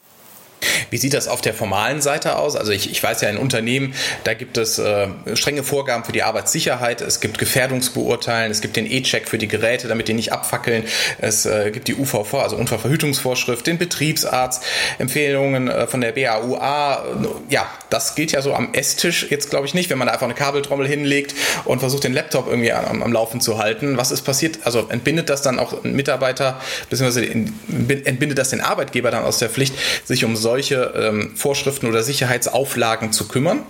Wie 0.90 0.98
sieht 0.98 1.14
das 1.14 1.28
auf 1.28 1.42
der 1.42 1.54
formalen 1.54 2.02
Seite 2.02 2.38
aus? 2.38 2.56
Also 2.56 2.72
ich, 2.72 2.92
ich 2.92 3.02
weiß 3.02 3.22
ja 3.22 3.30
in 3.30 3.38
Unternehmen, 3.38 3.94
da 4.24 4.34
gibt 4.34 4.58
es 4.58 4.80
äh, 4.80 5.08
strenge 5.34 5.64
Vorgaben 5.64 6.04
für 6.04 6.12
die 6.12 6.24
Arbeitssicherheit, 6.24 7.02
es 7.02 7.20
gibt 7.20 7.38
Gefährdungsbeurteilen, 7.38 8.52
es 8.52 8.62
gibt 8.62 8.76
den 8.76 8.90
E-Check 8.90 9.28
für 9.28 9.38
die 9.38 9.48
Geräte, 9.48 9.88
damit 9.88 10.08
die 10.08 10.14
nicht 10.14 10.32
abfackeln, 10.32 10.84
es 11.20 11.46
äh, 11.46 11.72
gibt 11.72 11.88
die 11.88 11.96
UVV, 11.96 12.36
also 12.36 12.56
Unfallverhütungsvorschrift, 12.56 13.66
den 13.68 13.78
Betriebsarzt, 13.78 14.64
Empfehlungen 15.00 15.68
äh, 15.70 15.88
von 15.88 16.02
der 16.02 16.12
BAUA. 16.14 17.06
Ja, 17.50 17.68
das 17.90 18.16
gilt 18.16 18.32
ja 18.32 18.42
so 18.42 18.54
am 18.54 18.74
Esstisch 18.74 19.28
jetzt 19.30 19.50
glaube 19.50 19.66
ich 19.66 19.74
nicht, 19.74 19.90
wenn 19.90 19.98
man 19.98 20.08
da 20.08 20.14
einfach 20.14 20.26
eine 20.26 20.34
Kabeltrommel 20.34 20.88
hinlegt 20.88 21.36
und 21.66 21.80
versucht 21.80 22.04
den 22.04 22.14
Laptop 22.14 22.48
irgendwie 22.48 22.72
am, 22.72 23.04
am 23.04 23.14
Laufen 23.14 23.42
zu 23.42 23.58
halten. 23.58 23.98
Was 23.98 24.12
ist 24.12 24.22
passiert? 24.22 24.60
Also 24.64 24.88
entbindet 24.90 25.30
das 25.30 25.42
dann 25.42 25.60
auch 25.60 25.84
ein 25.84 25.96
Mitarbeiter, 25.96 26.60
beziehungsweise 26.90 27.26
entbindet 27.26 28.38
das 28.38 28.50
den 28.50 28.62
Arbeitgeber 28.62 29.12
dann 29.12 29.24
aus 29.24 29.40
der 29.40 29.50
Pflicht, 29.50 29.76
sich 30.06 30.26
um 30.26 30.36
solche 30.36 30.63
solche 30.64 30.94
ähm, 30.96 31.36
Vorschriften 31.36 31.88
oder 31.88 32.04
Sicherheitsauflagen 32.04 33.12
zu 33.12 33.28
kümmern? 33.28 33.64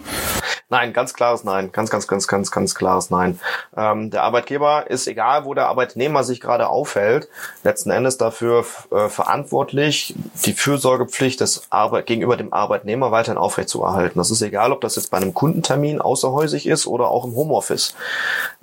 Nein, 0.69 0.94
ganz 0.94 1.13
klares 1.13 1.44
Nein. 1.44 1.71
Ganz, 1.71 1.89
ganz, 1.89 2.07
ganz, 2.07 2.27
ganz, 2.27 2.51
ganz 2.51 2.75
klares 2.75 3.10
Nein. 3.10 3.39
Ähm, 3.75 4.10
der 4.10 4.24
Arbeitgeber 4.24 4.89
ist, 4.89 5.07
egal 5.07 5.45
wo 5.45 5.54
der 5.54 5.68
Arbeitnehmer 5.68 6.24
sich 6.24 6.42
gerade 6.42 6.68
aufhält, 6.68 7.27
letzten 7.63 7.92
Endes 7.92 8.18
dafür 8.18 8.65
äh, 8.92 9.10
verantwortlich, 9.10 10.15
die 10.45 10.54
Fürsorgepflicht 10.54 11.42
des 11.42 11.63
Arbeit 11.69 12.06
gegenüber 12.06 12.38
dem 12.38 12.54
Arbeitnehmer 12.54 13.12
weiterhin 13.12 13.38
aufrechtzuerhalten. 13.38 14.18
Das 14.18 14.31
ist 14.31 14.42
egal, 14.42 14.71
ob 14.71 14.81
das 14.81 14.95
jetzt 14.95 15.12
bei 15.12 15.18
einem 15.18 15.33
Kundentermin 15.33 16.01
außerhäusig 16.01 16.66
ist 16.66 16.88
oder 16.88 17.09
auch 17.09 17.25
im 17.25 17.36
Homeoffice. 17.36 17.94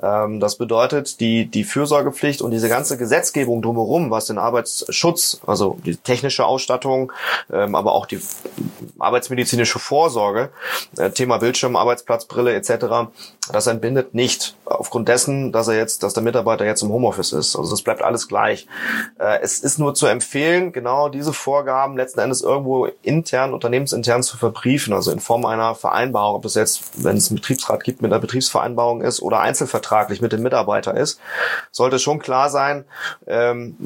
Ähm, 0.03 0.41
das 0.41 0.57
bedeutet, 0.57 1.21
die, 1.21 1.47
die 1.47 1.65
Fürsorgepflicht 1.65 2.43
und 2.43 2.51
diese 2.51 2.69
ganze 2.69 2.97
Gesetzgebung 2.97 3.63
drumherum, 3.63 4.11
was 4.11 4.27
den 4.27 4.39
Arbeitsschutz, 4.39 5.41
also 5.47 5.79
die 5.85 5.97
technische 5.97 6.45
Ausstattung, 6.45 7.13
ähm, 7.53 7.75
aber 7.75 7.93
auch 7.93 8.07
die 8.07 8.21
arbeitsmedizinische 8.99 9.79
Vorsorge, 9.79 10.51
äh, 10.97 11.11
Thema 11.11 11.39
Bildschirm, 11.39 11.77
Arbeitsplatzbrille 11.91 12.55
etc., 12.55 13.11
das 13.53 13.67
entbindet 13.67 14.15
nicht 14.15 14.55
aufgrund 14.65 15.09
dessen, 15.09 15.51
dass 15.51 15.67
er 15.67 15.77
jetzt, 15.77 16.05
dass 16.05 16.15
der 16.15 16.23
Mitarbeiter 16.23 16.65
jetzt 16.65 16.83
im 16.83 16.91
Homeoffice 16.91 17.33
ist. 17.33 17.57
Also 17.57 17.71
das 17.71 17.83
bleibt 17.83 18.01
alles 18.01 18.29
gleich. 18.29 18.69
Äh, 19.19 19.41
es 19.43 19.59
ist 19.59 19.79
nur 19.79 19.95
zu 19.95 20.07
empfehlen, 20.07 20.73
genau 20.73 21.09
diese 21.09 21.33
Vorgaben 21.33 21.97
letzten 21.97 22.21
Endes 22.21 22.43
irgendwo 22.43 22.87
intern, 23.03 23.53
unternehmensintern 23.53 24.23
zu 24.23 24.37
verbriefen, 24.37 24.93
also 24.93 25.11
in 25.11 25.19
Form 25.19 25.45
einer 25.47 25.75
Vereinbarung, 25.75 26.37
ob 26.37 26.43
das 26.43 26.55
jetzt, 26.55 27.05
wenn 27.05 27.17
es 27.17 27.29
einen 27.29 27.41
Betriebsrat 27.41 27.83
gibt, 27.83 28.03
mit 28.03 28.13
einer 28.13 28.21
Betriebsvereinbarung 28.21 29.03
ist 29.03 29.21
oder 29.21 29.41
einzelvertraglich 29.41 30.21
mit 30.21 30.33
dem 30.33 30.43
Mitarbeiter 30.43 30.97
ist, 30.97 31.21
sollte 31.73 31.99
schon 31.99 32.21
klar 32.21 32.51
sein, 32.51 32.85
ähm, 33.27 33.77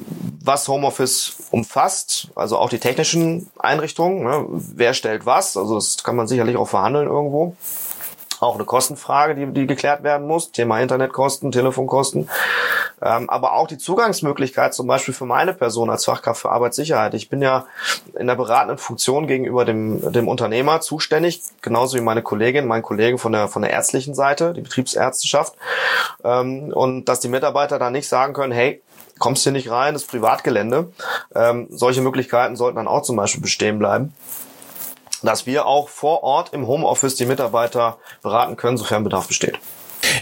was 0.43 0.69
Homeoffice 0.69 1.37
umfasst, 1.53 2.29
also 2.35 2.59
auch 2.59 2.69
die 2.69 2.81
technischen 2.81 3.51
Einrichtungen, 3.59 4.25
ne? 4.25 4.45
wer 4.51 4.93
stellt 4.93 5.25
was, 5.25 5.57
also 5.57 5.77
das 5.77 6.05
kann 6.05 6.17
man 6.17 6.27
sicherlich 6.27 6.57
auch 6.57 6.69
verhandeln 6.69 7.09
irgendwo 7.09 7.57
auch 8.45 8.55
eine 8.55 8.65
Kostenfrage, 8.65 9.35
die, 9.35 9.47
die 9.47 9.67
geklärt 9.67 10.03
werden 10.03 10.27
muss. 10.27 10.53
Thema 10.53 10.81
Internetkosten, 10.81 11.53
Telefonkosten. 11.53 12.29
Ähm, 13.03 13.29
aber 13.29 13.55
auch 13.55 13.67
die 13.67 13.79
Zugangsmöglichkeit 13.79 14.75
zum 14.75 14.87
Beispiel 14.87 15.15
für 15.15 15.27
meine 15.27 15.53
Person 15.53 15.91
als 15.91 16.05
Fachkraft 16.05 16.41
für 16.41 16.51
Arbeitssicherheit. 16.51 17.15
Ich 17.15 17.29
bin 17.29 17.43
ja 17.43 17.67
in 18.19 18.27
der 18.27 18.37
beratenden 18.37 18.79
Funktion 18.79 19.27
gegenüber 19.27 19.65
dem, 19.65 20.13
dem 20.13 20.29
Unternehmer 20.29 20.81
zuständig, 20.81 21.43
genauso 21.61 21.97
wie 21.97 22.03
meine 22.03 22.23
Kollegin, 22.23 22.67
mein 22.67 22.83
Kollege 22.83 23.19
von 23.19 23.33
der, 23.33 23.49
von 23.49 23.63
der 23.63 23.73
ärztlichen 23.73 24.15
Seite, 24.15 24.53
die 24.55 24.63
Betriebsärzteschaft. 24.63 25.55
Ähm, 26.23 26.73
und 26.73 27.07
dass 27.07 27.21
die 27.21 27.29
Mitarbeiter 27.29 27.79
da 27.79 27.91
nicht 27.91 28.09
sagen 28.09 28.33
können, 28.33 28.53
hey, 28.53 28.83
kommst 29.19 29.43
hier 29.43 29.53
nicht 29.53 29.71
rein, 29.71 29.95
das 29.95 30.05
Privatgelände. 30.05 30.93
Ähm, 31.35 31.67
solche 31.71 32.01
Möglichkeiten 32.01 32.57
sollten 32.57 32.77
dann 32.77 32.89
auch 32.89 33.03
zum 33.03 33.17
Beispiel 33.17 33.43
bestehen 33.43 33.79
bleiben 33.79 34.13
dass 35.27 35.47
wir 35.47 35.67
auch 35.67 35.89
vor 35.89 36.23
Ort 36.23 36.53
im 36.53 36.67
Homeoffice 36.67 37.17
die 37.17 37.27
Mitarbeiter 37.27 37.99
beraten 38.23 38.57
können, 38.57 38.77
sofern 38.77 39.05
Bedarf 39.05 39.29
besteht. 39.29 39.59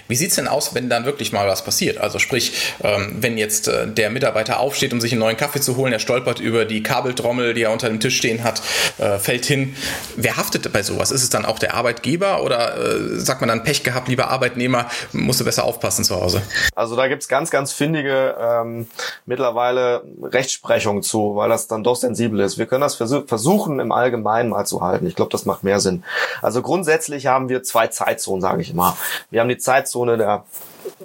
Wie 0.08 0.16
sieht's 0.16 0.36
denn 0.36 0.48
aus, 0.48 0.74
wenn 0.74 0.88
dann 0.88 1.04
wirklich 1.06 1.32
mal 1.32 1.48
was 1.48 1.64
passiert? 1.64 1.98
Also 1.98 2.18
sprich, 2.18 2.74
ähm, 2.82 3.16
wenn 3.20 3.38
jetzt 3.38 3.68
äh, 3.68 3.86
der 3.86 4.10
Mitarbeiter 4.10 4.60
aufsteht, 4.60 4.92
um 4.92 5.00
sich 5.00 5.12
einen 5.12 5.20
neuen 5.20 5.36
Kaffee 5.36 5.60
zu 5.60 5.76
holen, 5.76 5.92
er 5.92 5.98
stolpert 5.98 6.40
über 6.40 6.64
die 6.64 6.82
Kabeltrommel, 6.82 7.54
die 7.54 7.62
er 7.62 7.72
unter 7.72 7.88
dem 7.88 8.00
Tisch 8.00 8.16
stehen 8.16 8.44
hat, 8.44 8.60
äh, 8.98 9.18
fällt 9.18 9.46
hin. 9.46 9.74
Wer 10.16 10.36
haftet 10.36 10.70
bei 10.72 10.82
sowas? 10.82 11.10
Ist 11.10 11.22
es 11.22 11.30
dann 11.30 11.44
auch 11.44 11.58
der 11.58 11.74
Arbeitgeber 11.74 12.42
oder 12.42 12.76
äh, 12.76 13.18
sagt 13.18 13.40
man 13.40 13.48
dann 13.48 13.62
Pech 13.64 13.84
gehabt, 13.84 14.08
lieber 14.08 14.28
Arbeitnehmer, 14.28 14.88
musst 15.12 15.40
du 15.40 15.44
besser 15.44 15.64
aufpassen 15.64 16.04
zu 16.04 16.20
Hause? 16.20 16.42
Also 16.74 16.96
da 16.96 17.08
gibt's 17.08 17.28
ganz, 17.28 17.50
ganz 17.50 17.72
findige 17.72 18.34
ähm, 18.38 18.88
mittlerweile 19.24 20.02
Rechtsprechung 20.22 21.02
zu, 21.02 21.36
weil 21.36 21.48
das 21.48 21.68
dann 21.68 21.84
doch 21.84 21.96
sensibel 21.96 22.40
ist. 22.40 22.58
Wir 22.58 22.66
können 22.66 22.82
das 22.82 22.96
vers 22.96 23.12
versuchen 23.26 23.78
im 23.78 23.92
Allgemeinen 23.92 24.48
mal 24.48 24.64
zu 24.64 24.80
halten. 24.80 25.06
Ich 25.06 25.14
glaube, 25.14 25.30
das 25.30 25.44
macht 25.44 25.64
mehr 25.64 25.80
Sinn. 25.80 26.02
Also 26.40 26.62
grundsätzlich 26.62 27.26
haben 27.26 27.48
wir 27.48 27.62
zwei 27.62 27.86
Zeitzonen, 27.88 28.40
sage 28.40 28.62
ich 28.62 28.70
immer. 28.70 28.96
Wir 29.30 29.40
haben 29.40 29.48
die 29.48 29.58
Zeitzone 29.58 29.91
der 30.16 30.44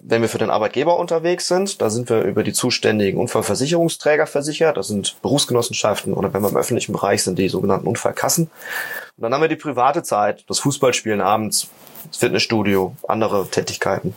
wenn 0.01 0.21
wir 0.21 0.29
für 0.29 0.37
den 0.37 0.49
Arbeitgeber 0.49 0.97
unterwegs 0.97 1.47
sind, 1.47 1.81
da 1.81 1.89
sind 1.89 2.09
wir 2.09 2.21
über 2.21 2.43
die 2.43 2.53
zuständigen 2.53 3.19
Unfallversicherungsträger 3.19 4.27
versichert. 4.27 4.77
Das 4.77 4.87
sind 4.87 5.21
Berufsgenossenschaften 5.21 6.13
oder 6.13 6.33
wenn 6.33 6.41
wir 6.41 6.49
im 6.49 6.57
öffentlichen 6.57 6.93
Bereich 6.93 7.23
sind, 7.23 7.37
die 7.39 7.49
sogenannten 7.49 7.87
Unfallkassen. 7.87 8.45
Und 8.45 9.21
dann 9.21 9.33
haben 9.33 9.41
wir 9.41 9.47
die 9.47 9.55
private 9.55 10.03
Zeit, 10.03 10.45
das 10.47 10.59
Fußballspielen 10.59 11.21
abends, 11.21 11.69
das 12.09 12.17
Fitnessstudio, 12.17 12.95
andere 13.07 13.47
Tätigkeiten. 13.47 14.15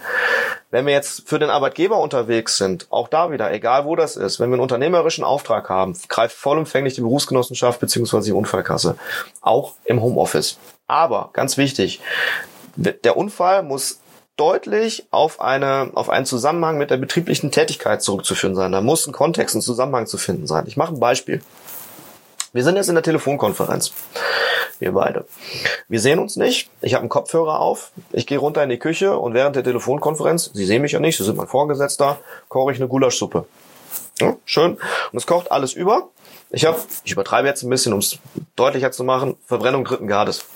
Wenn 0.70 0.86
wir 0.86 0.92
jetzt 0.92 1.28
für 1.28 1.38
den 1.38 1.50
Arbeitgeber 1.50 1.98
unterwegs 1.98 2.56
sind, 2.56 2.86
auch 2.90 3.08
da 3.08 3.32
wieder, 3.32 3.52
egal 3.52 3.84
wo 3.84 3.96
das 3.96 4.16
ist, 4.16 4.38
wenn 4.38 4.50
wir 4.50 4.54
einen 4.54 4.62
unternehmerischen 4.62 5.24
Auftrag 5.24 5.68
haben, 5.68 5.96
greift 6.08 6.36
vollumfänglich 6.36 6.94
die 6.94 7.00
Berufsgenossenschaft 7.00 7.80
bzw. 7.80 8.20
die 8.20 8.32
Unfallkasse. 8.32 8.96
Auch 9.40 9.74
im 9.84 10.00
Homeoffice. 10.00 10.58
Aber, 10.86 11.30
ganz 11.32 11.56
wichtig, 11.56 12.00
der 12.76 13.16
Unfall 13.16 13.62
muss 13.62 14.00
deutlich 14.40 15.06
auf 15.10 15.40
eine 15.40 15.90
auf 15.94 16.08
einen 16.08 16.24
Zusammenhang 16.24 16.78
mit 16.78 16.90
der 16.90 16.96
betrieblichen 16.96 17.50
Tätigkeit 17.50 18.02
zurückzuführen 18.02 18.56
sein. 18.56 18.72
Da 18.72 18.80
muss 18.80 19.06
ein 19.06 19.12
Kontext, 19.12 19.54
ein 19.54 19.60
Zusammenhang 19.60 20.06
zu 20.06 20.16
finden 20.16 20.46
sein. 20.46 20.64
Ich 20.66 20.78
mache 20.78 20.94
ein 20.94 21.00
Beispiel. 21.00 21.42
Wir 22.54 22.64
sind 22.64 22.76
jetzt 22.76 22.88
in 22.88 22.94
der 22.94 23.04
Telefonkonferenz. 23.04 23.92
Wir 24.78 24.92
beide. 24.92 25.26
Wir 25.88 26.00
sehen 26.00 26.18
uns 26.18 26.36
nicht. 26.36 26.70
Ich 26.80 26.94
habe 26.94 27.02
einen 27.02 27.10
Kopfhörer 27.10 27.60
auf. 27.60 27.92
Ich 28.12 28.26
gehe 28.26 28.38
runter 28.38 28.62
in 28.62 28.70
die 28.70 28.78
Küche 28.78 29.16
und 29.16 29.34
während 29.34 29.56
der 29.56 29.62
Telefonkonferenz, 29.62 30.50
Sie 30.54 30.64
sehen 30.64 30.80
mich 30.80 30.92
ja 30.92 31.00
nicht, 31.00 31.18
Sie 31.18 31.24
sind 31.24 31.36
mein 31.36 31.46
Vorgesetzter, 31.46 32.18
koche 32.48 32.72
ich 32.72 32.78
eine 32.78 32.88
Gulaschsuppe. 32.88 33.44
Ja, 34.20 34.36
schön. 34.46 34.78
Und 35.12 35.18
es 35.18 35.26
kocht 35.26 35.52
alles 35.52 35.74
über. 35.74 36.08
Ich 36.50 36.64
habe, 36.64 36.78
ich 37.04 37.12
übertreibe 37.12 37.46
jetzt 37.46 37.62
ein 37.62 37.70
bisschen, 37.70 37.92
um 37.92 37.98
es 37.98 38.18
deutlicher 38.56 38.90
zu 38.90 39.04
machen, 39.04 39.36
Verbrennung 39.46 39.84
dritten 39.84 40.08
Grades. 40.08 40.46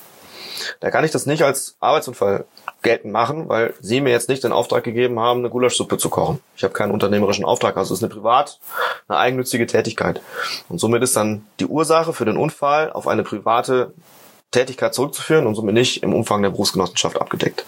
Da 0.80 0.90
kann 0.90 1.04
ich 1.04 1.10
das 1.10 1.26
nicht 1.26 1.42
als 1.42 1.76
Arbeitsunfall 1.80 2.44
geltend 2.82 3.12
machen, 3.12 3.48
weil 3.48 3.74
Sie 3.80 4.00
mir 4.00 4.10
jetzt 4.10 4.28
nicht 4.28 4.44
den 4.44 4.52
Auftrag 4.52 4.84
gegeben 4.84 5.18
haben, 5.20 5.40
eine 5.40 5.50
Gulaschsuppe 5.50 5.98
zu 5.98 6.10
kochen. 6.10 6.40
Ich 6.56 6.64
habe 6.64 6.74
keinen 6.74 6.92
unternehmerischen 6.92 7.44
Auftrag, 7.44 7.76
also 7.76 7.94
es 7.94 8.00
ist 8.00 8.04
eine 8.04 8.12
privat, 8.12 8.58
eine 9.08 9.18
eigennützige 9.18 9.66
Tätigkeit. 9.66 10.20
Und 10.68 10.78
somit 10.78 11.02
ist 11.02 11.16
dann 11.16 11.46
die 11.60 11.66
Ursache 11.66 12.12
für 12.12 12.24
den 12.24 12.36
Unfall 12.36 12.92
auf 12.92 13.08
eine 13.08 13.22
private 13.22 13.92
Tätigkeit 14.50 14.94
zurückzuführen 14.94 15.46
und 15.46 15.54
somit 15.54 15.74
nicht 15.74 16.02
im 16.02 16.14
Umfang 16.14 16.42
der 16.42 16.50
Berufsgenossenschaft 16.50 17.20
abgedeckt. 17.20 17.64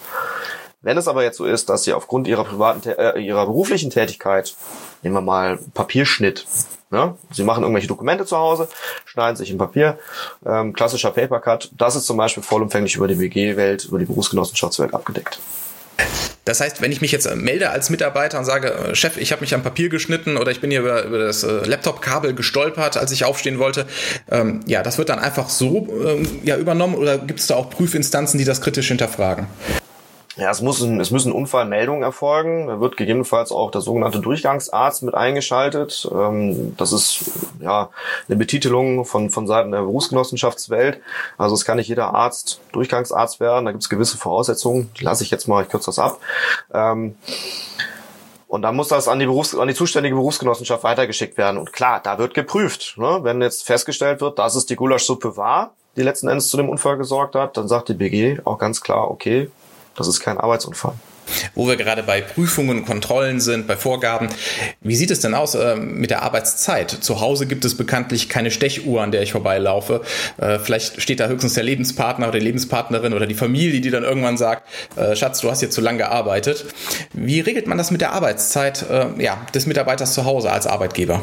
Wenn 0.82 0.98
es 0.98 1.08
aber 1.08 1.24
jetzt 1.24 1.38
so 1.38 1.44
ist, 1.44 1.68
dass 1.68 1.82
Sie 1.82 1.92
aufgrund 1.92 2.28
Ihrer 2.28 2.44
privaten, 2.44 2.88
äh, 2.88 3.18
Ihrer 3.18 3.46
beruflichen 3.46 3.90
Tätigkeit, 3.90 4.54
nehmen 5.02 5.16
wir 5.16 5.20
mal 5.20 5.58
Papierschnitt, 5.74 6.46
ja, 6.90 7.16
Sie 7.32 7.42
machen 7.42 7.62
irgendwelche 7.62 7.88
Dokumente 7.88 8.24
zu 8.24 8.36
Hause, 8.36 8.68
schneiden 9.04 9.36
sich 9.36 9.50
ein 9.50 9.58
Papier, 9.58 9.98
ähm, 10.44 10.72
klassischer 10.72 11.10
Papercut. 11.10 11.70
Das 11.76 11.96
ist 11.96 12.06
zum 12.06 12.16
Beispiel 12.16 12.42
vollumfänglich 12.42 12.96
über 12.96 13.08
die 13.08 13.18
WG-Welt, 13.18 13.86
über 13.86 13.98
die 13.98 14.04
Berufsgenossenschaftswelt 14.04 14.94
abgedeckt. 14.94 15.40
Das 16.44 16.60
heißt, 16.60 16.80
wenn 16.80 16.92
ich 16.92 17.00
mich 17.00 17.10
jetzt 17.10 17.28
melde 17.34 17.70
als 17.70 17.90
Mitarbeiter 17.90 18.38
und 18.38 18.44
sage, 18.44 18.72
äh, 18.72 18.94
Chef, 18.94 19.16
ich 19.16 19.32
habe 19.32 19.40
mich 19.40 19.52
am 19.52 19.64
Papier 19.64 19.88
geschnitten 19.88 20.36
oder 20.36 20.52
ich 20.52 20.60
bin 20.60 20.70
hier 20.70 20.80
über, 20.80 21.02
über 21.04 21.18
das 21.18 21.42
äh, 21.42 21.66
Laptop-Kabel 21.66 22.34
gestolpert, 22.34 22.96
als 22.96 23.10
ich 23.10 23.24
aufstehen 23.24 23.58
wollte, 23.58 23.86
ähm, 24.30 24.60
ja, 24.66 24.84
das 24.84 24.96
wird 24.96 25.08
dann 25.08 25.18
einfach 25.18 25.48
so 25.48 25.88
ähm, 26.06 26.40
ja, 26.44 26.56
übernommen 26.56 26.94
oder 26.94 27.18
gibt 27.18 27.40
es 27.40 27.48
da 27.48 27.56
auch 27.56 27.68
Prüfinstanzen, 27.68 28.38
die 28.38 28.44
das 28.44 28.60
kritisch 28.60 28.86
hinterfragen? 28.88 29.48
Ja, 30.36 30.50
es, 30.50 30.60
muss 30.60 30.82
ein, 30.82 31.00
es 31.00 31.10
müssen 31.10 31.32
Unfallmeldungen 31.32 32.02
erfolgen. 32.02 32.66
Da 32.66 32.78
wird 32.78 32.98
gegebenenfalls 32.98 33.52
auch 33.52 33.70
der 33.70 33.80
sogenannte 33.80 34.20
Durchgangsarzt 34.20 35.02
mit 35.02 35.14
eingeschaltet. 35.14 36.06
Ähm, 36.12 36.76
das 36.76 36.92
ist 36.92 37.30
ja 37.58 37.88
eine 38.28 38.36
Betitelung 38.36 39.06
von, 39.06 39.30
von 39.30 39.46
Seiten 39.46 39.72
der 39.72 39.80
Berufsgenossenschaftswelt. 39.80 41.00
Also 41.38 41.54
es 41.54 41.64
kann 41.64 41.78
nicht 41.78 41.88
jeder 41.88 42.14
Arzt 42.14 42.60
Durchgangsarzt 42.72 43.40
werden. 43.40 43.64
Da 43.64 43.70
gibt 43.70 43.82
es 43.82 43.88
gewisse 43.88 44.18
Voraussetzungen. 44.18 44.90
Die 45.00 45.04
lasse 45.04 45.24
ich 45.24 45.30
jetzt 45.30 45.48
mal, 45.48 45.62
ich 45.62 45.70
kürze 45.70 45.86
das 45.86 45.98
ab. 45.98 46.20
Ähm, 46.72 47.16
und 48.46 48.60
dann 48.60 48.76
muss 48.76 48.88
das 48.88 49.08
an 49.08 49.18
die, 49.18 49.26
Berufs-, 49.26 49.56
an 49.56 49.68
die 49.68 49.74
zuständige 49.74 50.16
Berufsgenossenschaft 50.16 50.84
weitergeschickt 50.84 51.38
werden. 51.38 51.56
Und 51.56 51.72
klar, 51.72 52.00
da 52.02 52.18
wird 52.18 52.34
geprüft. 52.34 52.98
Ne? 52.98 53.20
Wenn 53.22 53.40
jetzt 53.40 53.64
festgestellt 53.64 54.20
wird, 54.20 54.38
dass 54.38 54.54
es 54.54 54.66
die 54.66 54.76
Gulaschsuppe 54.76 55.38
war, 55.38 55.72
die 55.96 56.02
letzten 56.02 56.28
Endes 56.28 56.48
zu 56.48 56.58
dem 56.58 56.68
Unfall 56.68 56.98
gesorgt 56.98 57.34
hat, 57.34 57.56
dann 57.56 57.68
sagt 57.68 57.88
die 57.88 57.94
BG 57.94 58.40
auch 58.44 58.58
ganz 58.58 58.82
klar, 58.82 59.10
okay, 59.10 59.50
das 59.96 60.08
ist 60.08 60.20
kein 60.20 60.38
Arbeitsunfall. 60.38 60.94
Wo 61.54 61.66
wir 61.66 61.76
gerade 61.76 62.04
bei 62.04 62.20
Prüfungen, 62.20 62.84
Kontrollen 62.84 63.40
sind, 63.40 63.66
bei 63.66 63.76
Vorgaben. 63.76 64.28
Wie 64.80 64.94
sieht 64.94 65.10
es 65.10 65.20
denn 65.20 65.34
aus 65.34 65.56
äh, 65.56 65.74
mit 65.74 66.10
der 66.10 66.22
Arbeitszeit? 66.22 66.90
Zu 66.90 67.20
Hause 67.20 67.46
gibt 67.46 67.64
es 67.64 67.76
bekanntlich 67.76 68.28
keine 68.28 68.52
Stechuhr, 68.52 69.02
an 69.02 69.10
der 69.10 69.22
ich 69.22 69.32
vorbeilaufe. 69.32 70.02
Äh, 70.38 70.60
vielleicht 70.60 71.02
steht 71.02 71.18
da 71.18 71.26
höchstens 71.26 71.54
der 71.54 71.64
Lebenspartner 71.64 72.28
oder 72.28 72.38
die 72.38 72.44
Lebenspartnerin 72.44 73.12
oder 73.12 73.26
die 73.26 73.34
Familie, 73.34 73.80
die 73.80 73.90
dann 73.90 74.04
irgendwann 74.04 74.36
sagt, 74.36 74.68
äh, 74.96 75.16
Schatz, 75.16 75.40
du 75.40 75.50
hast 75.50 75.62
jetzt 75.62 75.74
zu 75.74 75.80
lange 75.80 75.98
gearbeitet. 75.98 76.64
Wie 77.12 77.40
regelt 77.40 77.66
man 77.66 77.76
das 77.76 77.90
mit 77.90 78.00
der 78.00 78.12
Arbeitszeit 78.12 78.88
äh, 78.88 79.06
ja, 79.20 79.44
des 79.52 79.66
Mitarbeiters 79.66 80.14
zu 80.14 80.24
Hause 80.24 80.52
als 80.52 80.68
Arbeitgeber? 80.68 81.22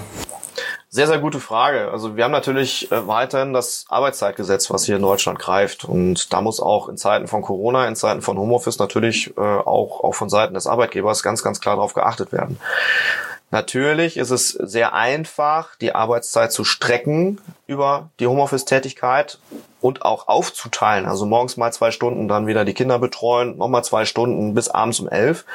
Sehr, 0.94 1.08
sehr 1.08 1.18
gute 1.18 1.40
Frage. 1.40 1.90
Also 1.90 2.18
wir 2.18 2.24
haben 2.24 2.32
natürlich 2.32 2.92
äh, 2.92 3.08
weiterhin 3.08 3.52
das 3.52 3.88
Arbeitszeitgesetz, 3.90 4.70
was 4.70 4.86
hier 4.86 4.98
in 4.98 5.02
Deutschland 5.02 5.40
greift. 5.40 5.86
Und 5.86 6.32
da 6.32 6.40
muss 6.40 6.60
auch 6.60 6.88
in 6.88 6.98
Zeiten 6.98 7.26
von 7.26 7.42
Corona, 7.42 7.88
in 7.88 7.96
Zeiten 7.96 8.22
von 8.22 8.38
Homeoffice 8.38 8.78
natürlich 8.78 9.36
äh, 9.36 9.42
auch, 9.42 10.04
auch 10.04 10.14
von 10.14 10.30
Seiten 10.30 10.54
des 10.54 10.68
Arbeitgebers 10.68 11.24
ganz, 11.24 11.42
ganz 11.42 11.60
klar 11.60 11.78
darauf 11.78 11.96
geachtet 11.96 12.32
werden. 12.32 12.60
Natürlich 13.50 14.18
ist 14.18 14.30
es 14.30 14.50
sehr 14.50 14.94
einfach, 14.94 15.76
die 15.78 15.96
Arbeitszeit 15.96 16.52
zu 16.52 16.64
strecken 16.64 17.42
über 17.66 18.12
die 18.20 18.28
Homeoffice-Tätigkeit 18.28 19.40
und 19.82 20.06
auch 20.06 20.28
aufzuteilen. 20.28 21.08
Also 21.08 21.26
morgens 21.26 21.58
mal 21.58 21.74
zwei 21.74 21.90
Stunden, 21.90 22.28
dann 22.28 22.46
wieder 22.46 22.66
die 22.66 22.76
Kinder 22.76 23.00
betreuen, 23.00 23.58
nochmal 23.58 23.84
zwei 23.84 24.06
Stunden 24.06 24.54
bis 24.54 24.70
abends 24.70 25.00
um 25.00 25.10
elf. 25.10 25.46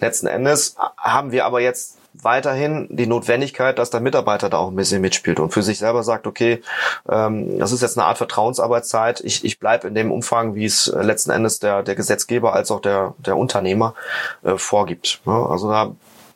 Letzten 0.00 0.28
Endes 0.28 0.76
haben 0.96 1.30
wir 1.30 1.44
aber 1.44 1.60
jetzt 1.60 1.97
weiterhin 2.22 2.88
die 2.90 3.06
Notwendigkeit, 3.06 3.78
dass 3.78 3.90
der 3.90 4.00
Mitarbeiter 4.00 4.48
da 4.48 4.58
auch 4.58 4.68
ein 4.68 4.76
bisschen 4.76 5.00
mitspielt 5.00 5.40
und 5.40 5.52
für 5.52 5.62
sich 5.62 5.78
selber 5.78 6.02
sagt, 6.02 6.26
okay, 6.26 6.62
ähm, 7.08 7.58
das 7.58 7.72
ist 7.72 7.82
jetzt 7.82 7.98
eine 7.98 8.06
Art 8.06 8.18
Vertrauensarbeitszeit, 8.18 9.20
ich, 9.20 9.44
ich 9.44 9.58
bleibe 9.58 9.88
in 9.88 9.94
dem 9.94 10.12
Umfang, 10.12 10.54
wie 10.54 10.64
es 10.64 10.88
äh, 10.88 11.02
letzten 11.02 11.30
Endes 11.30 11.58
der, 11.58 11.82
der 11.82 11.94
Gesetzgeber 11.94 12.52
als 12.52 12.70
auch 12.70 12.80
der, 12.80 13.14
der 13.18 13.36
Unternehmer 13.36 13.94
äh, 14.42 14.56
vorgibt. 14.56 15.20
Ja, 15.26 15.46
also 15.46 15.70
da 15.70 15.92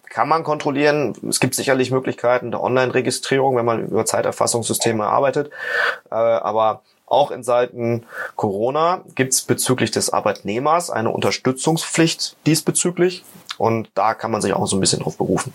kann 0.08 0.28
man 0.28 0.44
kontrollieren. 0.44 1.14
Es 1.28 1.40
gibt 1.40 1.54
sicherlich 1.54 1.90
Möglichkeiten 1.90 2.50
der 2.50 2.62
Online-Registrierung, 2.62 3.56
wenn 3.56 3.64
man 3.64 3.86
über 3.88 4.04
Zeiterfassungssysteme 4.04 5.06
arbeitet. 5.06 5.50
Äh, 6.10 6.14
aber 6.14 6.82
auch 7.06 7.30
in 7.30 7.42
Seiten 7.42 8.04
Corona 8.36 9.02
gibt 9.14 9.32
es 9.32 9.42
bezüglich 9.42 9.90
des 9.90 10.10
Arbeitnehmers 10.10 10.90
eine 10.90 11.10
Unterstützungspflicht 11.10 12.36
diesbezüglich. 12.46 13.24
Und 13.58 13.90
da 13.94 14.14
kann 14.14 14.30
man 14.30 14.40
sich 14.40 14.52
auch 14.52 14.66
so 14.66 14.76
ein 14.76 14.80
bisschen 14.80 15.00
drauf 15.00 15.16
berufen. 15.16 15.52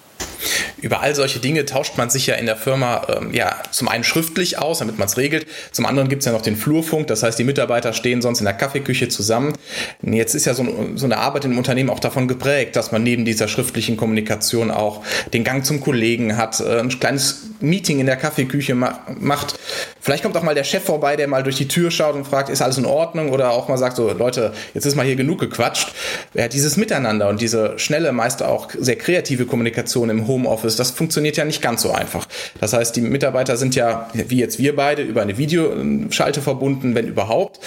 Über 0.80 1.01
all 1.01 1.16
solche 1.16 1.39
Dinge 1.39 1.66
tauscht 1.66 1.98
man 1.98 2.10
sich 2.10 2.27
ja 2.27 2.36
in 2.36 2.46
der 2.46 2.56
Firma 2.56 3.08
ähm, 3.10 3.34
ja 3.34 3.56
zum 3.72 3.88
einen 3.88 4.04
schriftlich 4.04 4.60
aus, 4.60 4.80
damit 4.80 5.00
man 5.00 5.08
es 5.08 5.18
regelt. 5.18 5.48
Zum 5.72 5.86
anderen 5.86 6.10
gibt 6.10 6.22
es 6.22 6.25
ja 6.25 6.32
noch 6.32 6.42
den 6.42 6.56
Flurfunk, 6.56 7.08
das 7.08 7.24
heißt, 7.24 7.39
die 7.39 7.44
Mitarbeiter 7.44 7.94
stehen 7.94 8.22
sonst 8.22 8.39
in 8.39 8.46
der 8.46 8.54
Kaffeeküche 8.54 9.10
zusammen. 9.10 9.54
Jetzt 10.01 10.36
ist 10.36 10.46
ja 10.46 10.54
so, 10.54 10.66
so 10.96 11.06
eine 11.06 11.18
Arbeit 11.18 11.46
im 11.46 11.58
Unternehmen 11.58 11.89
auch 11.89 12.00
davon 12.00 12.27
geprägt, 12.27 12.75
dass 12.75 12.92
man 12.92 13.04
neben 13.04 13.25
dieser 13.25 13.48
schriftlichen 13.48 13.98
Kommunikation 13.98 14.70
auch 14.70 15.04
den 15.34 15.44
Gang 15.44 15.66
zum 15.66 15.82
Kollegen 15.82 16.38
hat, 16.38 16.60
äh, 16.60 16.80
ein 16.80 16.89
kleines 16.89 17.48
Meeting 17.60 18.00
in 18.00 18.06
der 18.06 18.18
Kaffeeküche 18.18 18.76
ma 18.76 19.00
macht. 19.20 19.60
Vielleicht 20.00 20.24
kommt 20.24 20.38
auch 20.38 20.44
mal 20.44 20.56
der 20.56 20.64
Chef 20.64 20.84
vorbei, 20.84 21.16
der 21.16 21.28
mal 21.28 21.44
durch 21.44 21.58
die 21.58 21.68
Tür 21.68 21.92
schaut 21.92 22.16
und 22.16 22.26
fragt, 22.26 22.50
ist 22.50 22.62
alles 22.62 22.78
in 22.78 22.86
Ordnung? 22.86 23.32
Oder 23.32 23.52
auch 23.52 23.68
mal 23.68 23.78
sagt 23.78 23.98
so, 23.98 24.12
Leute, 24.12 24.54
jetzt 24.74 24.86
ist 24.86 24.96
mal 24.96 25.06
hier 25.06 25.16
genug 25.16 25.40
gequatscht. 25.40 25.94
Ja, 26.34 26.48
dieses 26.48 26.78
Miteinander 26.78 27.28
und 27.30 27.42
diese 27.42 27.78
schnelle, 27.78 28.12
meist 28.12 28.44
auch 28.44 28.70
sehr 28.78 28.96
kreative 28.96 29.46
Kommunikation 29.46 30.10
im 30.10 30.28
Homeoffice, 30.28 30.76
das 30.76 30.92
funktioniert 30.92 31.38
ja 31.38 31.46
nicht 31.46 31.62
ganz 31.62 31.82
so 31.82 31.92
einfach. 31.92 32.28
Das 32.60 32.74
heißt, 32.74 32.96
die 32.96 33.02
Mitarbeiter 33.02 33.58
sind 33.58 33.76
ja, 33.76 34.10
wie 34.14 34.40
jetzt 34.40 34.60
wir 34.60 34.76
beide, 34.76 35.02
über 35.02 35.22
eine 35.22 35.38
Videoschalte 35.38 36.42
verbunden, 36.42 36.96
wenn 36.96 37.08
überhaupt. 37.08 37.60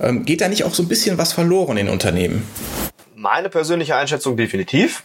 Ähm, 0.00 0.24
geht 0.24 0.40
da 0.40 0.48
nicht 0.48 0.64
auch 0.64 0.74
so 0.74 0.82
ein 0.82 0.88
bisschen 0.88 1.18
was 1.18 1.32
verloren 1.32 1.76
in 1.76 1.88
Unternehmen? 1.88 2.46
Meine 3.14 3.48
persönliche 3.48 3.96
Einschätzung 3.96 4.36
definitiv. 4.36 5.02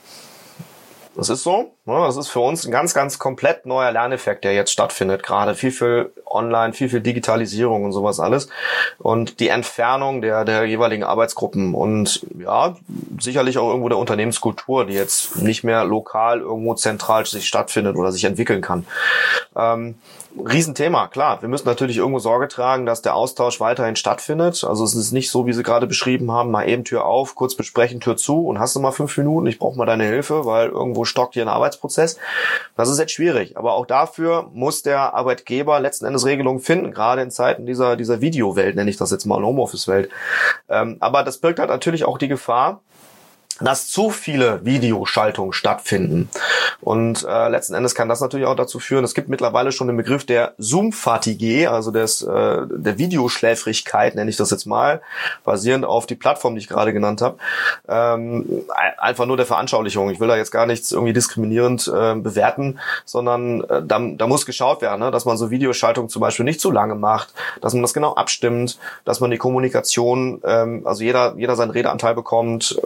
Das 1.20 1.30
ist 1.30 1.44
so. 1.44 1.74
Das 1.86 2.18
ist 2.18 2.30
für 2.30 2.40
uns 2.40 2.66
ein 2.66 2.72
ganz, 2.72 2.94
ganz 2.94 3.20
komplett 3.20 3.66
neuer 3.66 3.92
Lerneffekt, 3.92 4.44
der 4.46 4.54
jetzt 4.54 4.72
stattfindet. 4.72 5.22
Gerade 5.22 5.54
viel, 5.54 5.72
viel 5.72 6.14
online, 6.26 6.74
viel, 6.74 6.88
viel 6.88 7.02
Digitalisierung 7.02 7.84
und 7.84 7.92
sowas 7.92 8.20
alles. 8.20 8.48
Und 9.00 9.40
die 9.40 9.50
Entfernung 9.50 10.22
der, 10.22 10.46
der 10.46 10.66
jeweiligen 10.66 11.04
Arbeitsgruppen 11.04 11.74
und 11.74 12.26
ja, 12.40 12.76
sicherlich 13.20 13.58
auch 13.58 13.70
irgendwo 13.70 13.90
der 13.90 13.98
Unternehmenskultur, 13.98 14.86
die 14.86 14.94
jetzt 14.94 15.42
nicht 15.42 15.64
mehr 15.64 15.84
lokal 15.84 16.40
irgendwo 16.40 16.74
zentral 16.76 17.26
sich 17.26 17.48
stattfindet 17.48 17.98
oder 17.98 18.12
sich 18.12 18.24
entwickeln 18.24 18.62
kann. 18.62 18.86
Ähm, 19.56 19.96
Riesenthema, 20.38 21.08
klar. 21.08 21.42
Wir 21.42 21.50
müssen 21.50 21.68
natürlich 21.68 21.98
irgendwo 21.98 22.20
Sorge 22.20 22.48
tragen, 22.48 22.86
dass 22.86 23.02
der 23.02 23.16
Austausch 23.16 23.60
weiterhin 23.60 23.96
stattfindet. 23.96 24.64
Also 24.64 24.84
es 24.84 24.94
ist 24.94 25.12
nicht 25.12 25.32
so, 25.32 25.48
wie 25.48 25.54
Sie 25.54 25.64
gerade 25.64 25.88
beschrieben 25.88 26.32
haben, 26.32 26.52
mal 26.52 26.70
eben 26.70 26.84
Tür 26.84 27.06
auf, 27.06 27.34
kurz 27.34 27.56
besprechen, 27.56 28.00
Tür 28.00 28.16
zu 28.16 28.46
und 28.46 28.60
hast 28.60 28.76
du 28.76 28.80
mal 28.80 28.92
fünf 28.92 29.18
Minuten, 29.18 29.48
ich 29.48 29.58
brauche 29.58 29.78
mal 29.78 29.86
deine 29.86 30.06
Hilfe, 30.06 30.46
weil 30.46 30.70
irgendwo 30.70 31.04
stockt 31.10 31.34
hier 31.34 31.44
ein 31.44 31.50
Arbeitsprozess. 31.50 32.18
Das 32.78 32.90
ist 32.90 33.00
jetzt 33.00 33.12
schwierig. 33.12 33.58
Aber 33.58 33.74
auch 33.74 33.86
dafür 33.86 34.50
muss 34.54 34.82
der 34.82 35.14
Arbeitgeber 35.14 35.80
letzten 35.80 36.06
Endes 36.06 36.26
Regelungen 36.26 36.60
finden, 36.60 36.92
gerade 36.92 37.22
in 37.22 37.32
Zeiten 37.32 37.66
dieser, 37.66 37.96
dieser 37.96 38.22
Videowelt, 38.22 38.76
nenne 38.76 38.90
ich 38.90 38.98
das 38.98 39.12
jetzt 39.12 39.26
mal, 39.26 39.44
Homeoffice-Welt. 39.44 40.10
Ähm, 40.70 40.98
aber 41.00 41.24
das 41.24 41.40
birgt 41.40 41.60
halt 41.60 41.70
natürlich 41.70 42.06
auch 42.06 42.18
die 42.18 42.28
Gefahr, 42.28 42.82
dass 43.62 43.90
zu 43.90 44.10
viele 44.10 44.64
Videoschaltungen 44.66 45.54
stattfinden. 45.54 46.30
Und 46.82 47.26
äh, 47.28 47.50
letzten 47.50 47.74
Endes 47.74 47.96
kann 47.96 48.10
das 48.10 48.22
natürlich 48.22 48.46
auch 48.46 48.56
dazu 48.56 48.80
führen, 48.80 49.04
es 49.04 49.14
gibt 49.14 49.30
mittlerweile 49.30 49.72
schon 49.72 49.88
den 49.88 49.98
Begriff 49.98 50.26
der 50.26 50.54
Zoom-Fatigue, 50.58 51.70
also 51.70 51.92
des, 51.92 52.22
äh, 52.22 52.62
der 52.70 52.98
Videoschläfrigkeit, 52.98 54.16
nenne 54.16 54.30
ich 54.30 54.38
das 54.38 54.52
jetzt 54.52 54.66
mal, 54.66 55.02
basierend 55.44 55.86
auf 55.86 56.06
die 56.06 56.16
Plattform, 56.16 56.56
die 56.56 56.62
ich 56.62 56.68
gerade 56.68 56.94
genannt 56.94 57.22
habe. 57.22 57.38
Ähm, 57.88 58.64
einfach 58.98 59.26
nur 59.26 59.38
der 59.38 59.46
Veranschaulichung. 59.46 60.10
Ich 60.10 60.20
will 60.20 60.28
da 60.28 60.38
jetzt 60.38 60.52
gar 60.52 60.66
nichts 60.66 60.92
irgendwie 60.92 61.14
diskriminierend 61.14 61.88
äh, 61.88 62.16
bewerten, 62.16 62.80
sondern 63.06 63.62
äh, 63.66 63.82
da, 63.86 64.00
da 64.00 64.28
muss 64.28 64.46
geschaut 64.46 64.82
werden, 64.82 65.00
ne? 65.00 65.12
dass 65.12 65.26
man 65.26 65.38
so 65.38 65.52
Videoschaltungen 65.52 66.10
zum 66.10 66.22
Beispiel 66.22 66.46
nicht 66.46 66.62
zu 66.62 66.72
lange 66.72 66.96
macht, 66.96 67.34
dass 67.62 67.74
man 67.74 67.82
das 67.82 67.94
genau 67.94 68.14
abstimmt, 68.14 68.78
dass 69.06 69.20
man 69.20 69.32
die 69.32 69.38
Kommunikation, 69.38 70.42
ähm, 70.44 70.82
also 70.86 71.04
jeder, 71.04 71.36
jeder 71.38 71.56
seinen 71.56 71.72
Redeanteil 71.72 72.16
bekommt, 72.16 72.80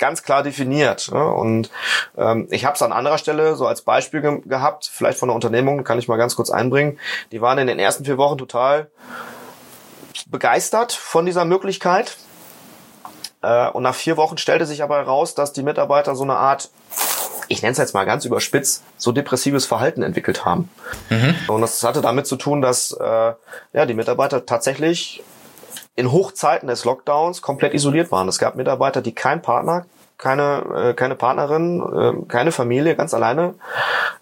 ganz 0.00 0.24
klar 0.24 0.42
definiert. 0.42 1.12
Ne? 1.12 1.24
Und 1.24 1.70
ähm, 2.16 2.48
ich 2.50 2.64
habe 2.64 2.74
es 2.74 2.82
an 2.82 2.90
anderer 2.90 3.18
Stelle 3.18 3.54
so 3.54 3.68
als 3.68 3.82
Beispiel 3.82 4.20
ge 4.20 4.40
gehabt, 4.44 4.90
vielleicht 4.92 5.18
von 5.18 5.28
einer 5.28 5.36
Unternehmung, 5.36 5.84
kann 5.84 6.00
ich 6.00 6.08
mal 6.08 6.16
ganz 6.16 6.34
kurz 6.34 6.50
einbringen. 6.50 6.98
Die 7.30 7.40
waren 7.40 7.58
in 7.58 7.68
den 7.68 7.78
ersten 7.78 8.04
vier 8.04 8.18
Wochen 8.18 8.38
total 8.38 8.90
begeistert 10.26 10.92
von 10.92 11.26
dieser 11.26 11.44
Möglichkeit. 11.44 12.16
Äh, 13.42 13.68
und 13.68 13.84
nach 13.84 13.94
vier 13.94 14.16
Wochen 14.16 14.38
stellte 14.38 14.66
sich 14.66 14.82
aber 14.82 14.96
heraus, 14.96 15.36
dass 15.36 15.52
die 15.52 15.62
Mitarbeiter 15.62 16.16
so 16.16 16.24
eine 16.24 16.34
Art 16.34 16.70
ich 17.50 17.62
nenne 17.62 17.72
es 17.72 17.78
jetzt 17.78 17.94
mal 17.94 18.06
ganz 18.06 18.24
überspitzt, 18.24 18.84
so 18.96 19.10
depressives 19.10 19.66
Verhalten 19.66 20.04
entwickelt 20.04 20.44
haben. 20.44 20.70
Mhm. 21.08 21.34
Und 21.48 21.62
das 21.62 21.82
hatte 21.82 22.00
damit 22.00 22.28
zu 22.28 22.36
tun, 22.36 22.62
dass 22.62 22.92
äh, 22.92 23.32
ja 23.72 23.86
die 23.86 23.94
Mitarbeiter 23.94 24.46
tatsächlich 24.46 25.20
in 26.00 26.12
Hochzeiten 26.12 26.66
des 26.66 26.84
Lockdowns 26.84 27.42
komplett 27.42 27.74
isoliert 27.74 28.10
waren. 28.10 28.26
Es 28.26 28.38
gab 28.38 28.56
Mitarbeiter, 28.56 29.02
die 29.02 29.14
keinen 29.14 29.42
Partner, 29.42 29.84
keine, 30.16 30.90
äh, 30.90 30.94
keine 30.94 31.14
Partnerin, 31.14 31.80
äh, 31.80 32.26
keine 32.26 32.52
Familie, 32.52 32.96
ganz 32.96 33.12
alleine 33.12 33.54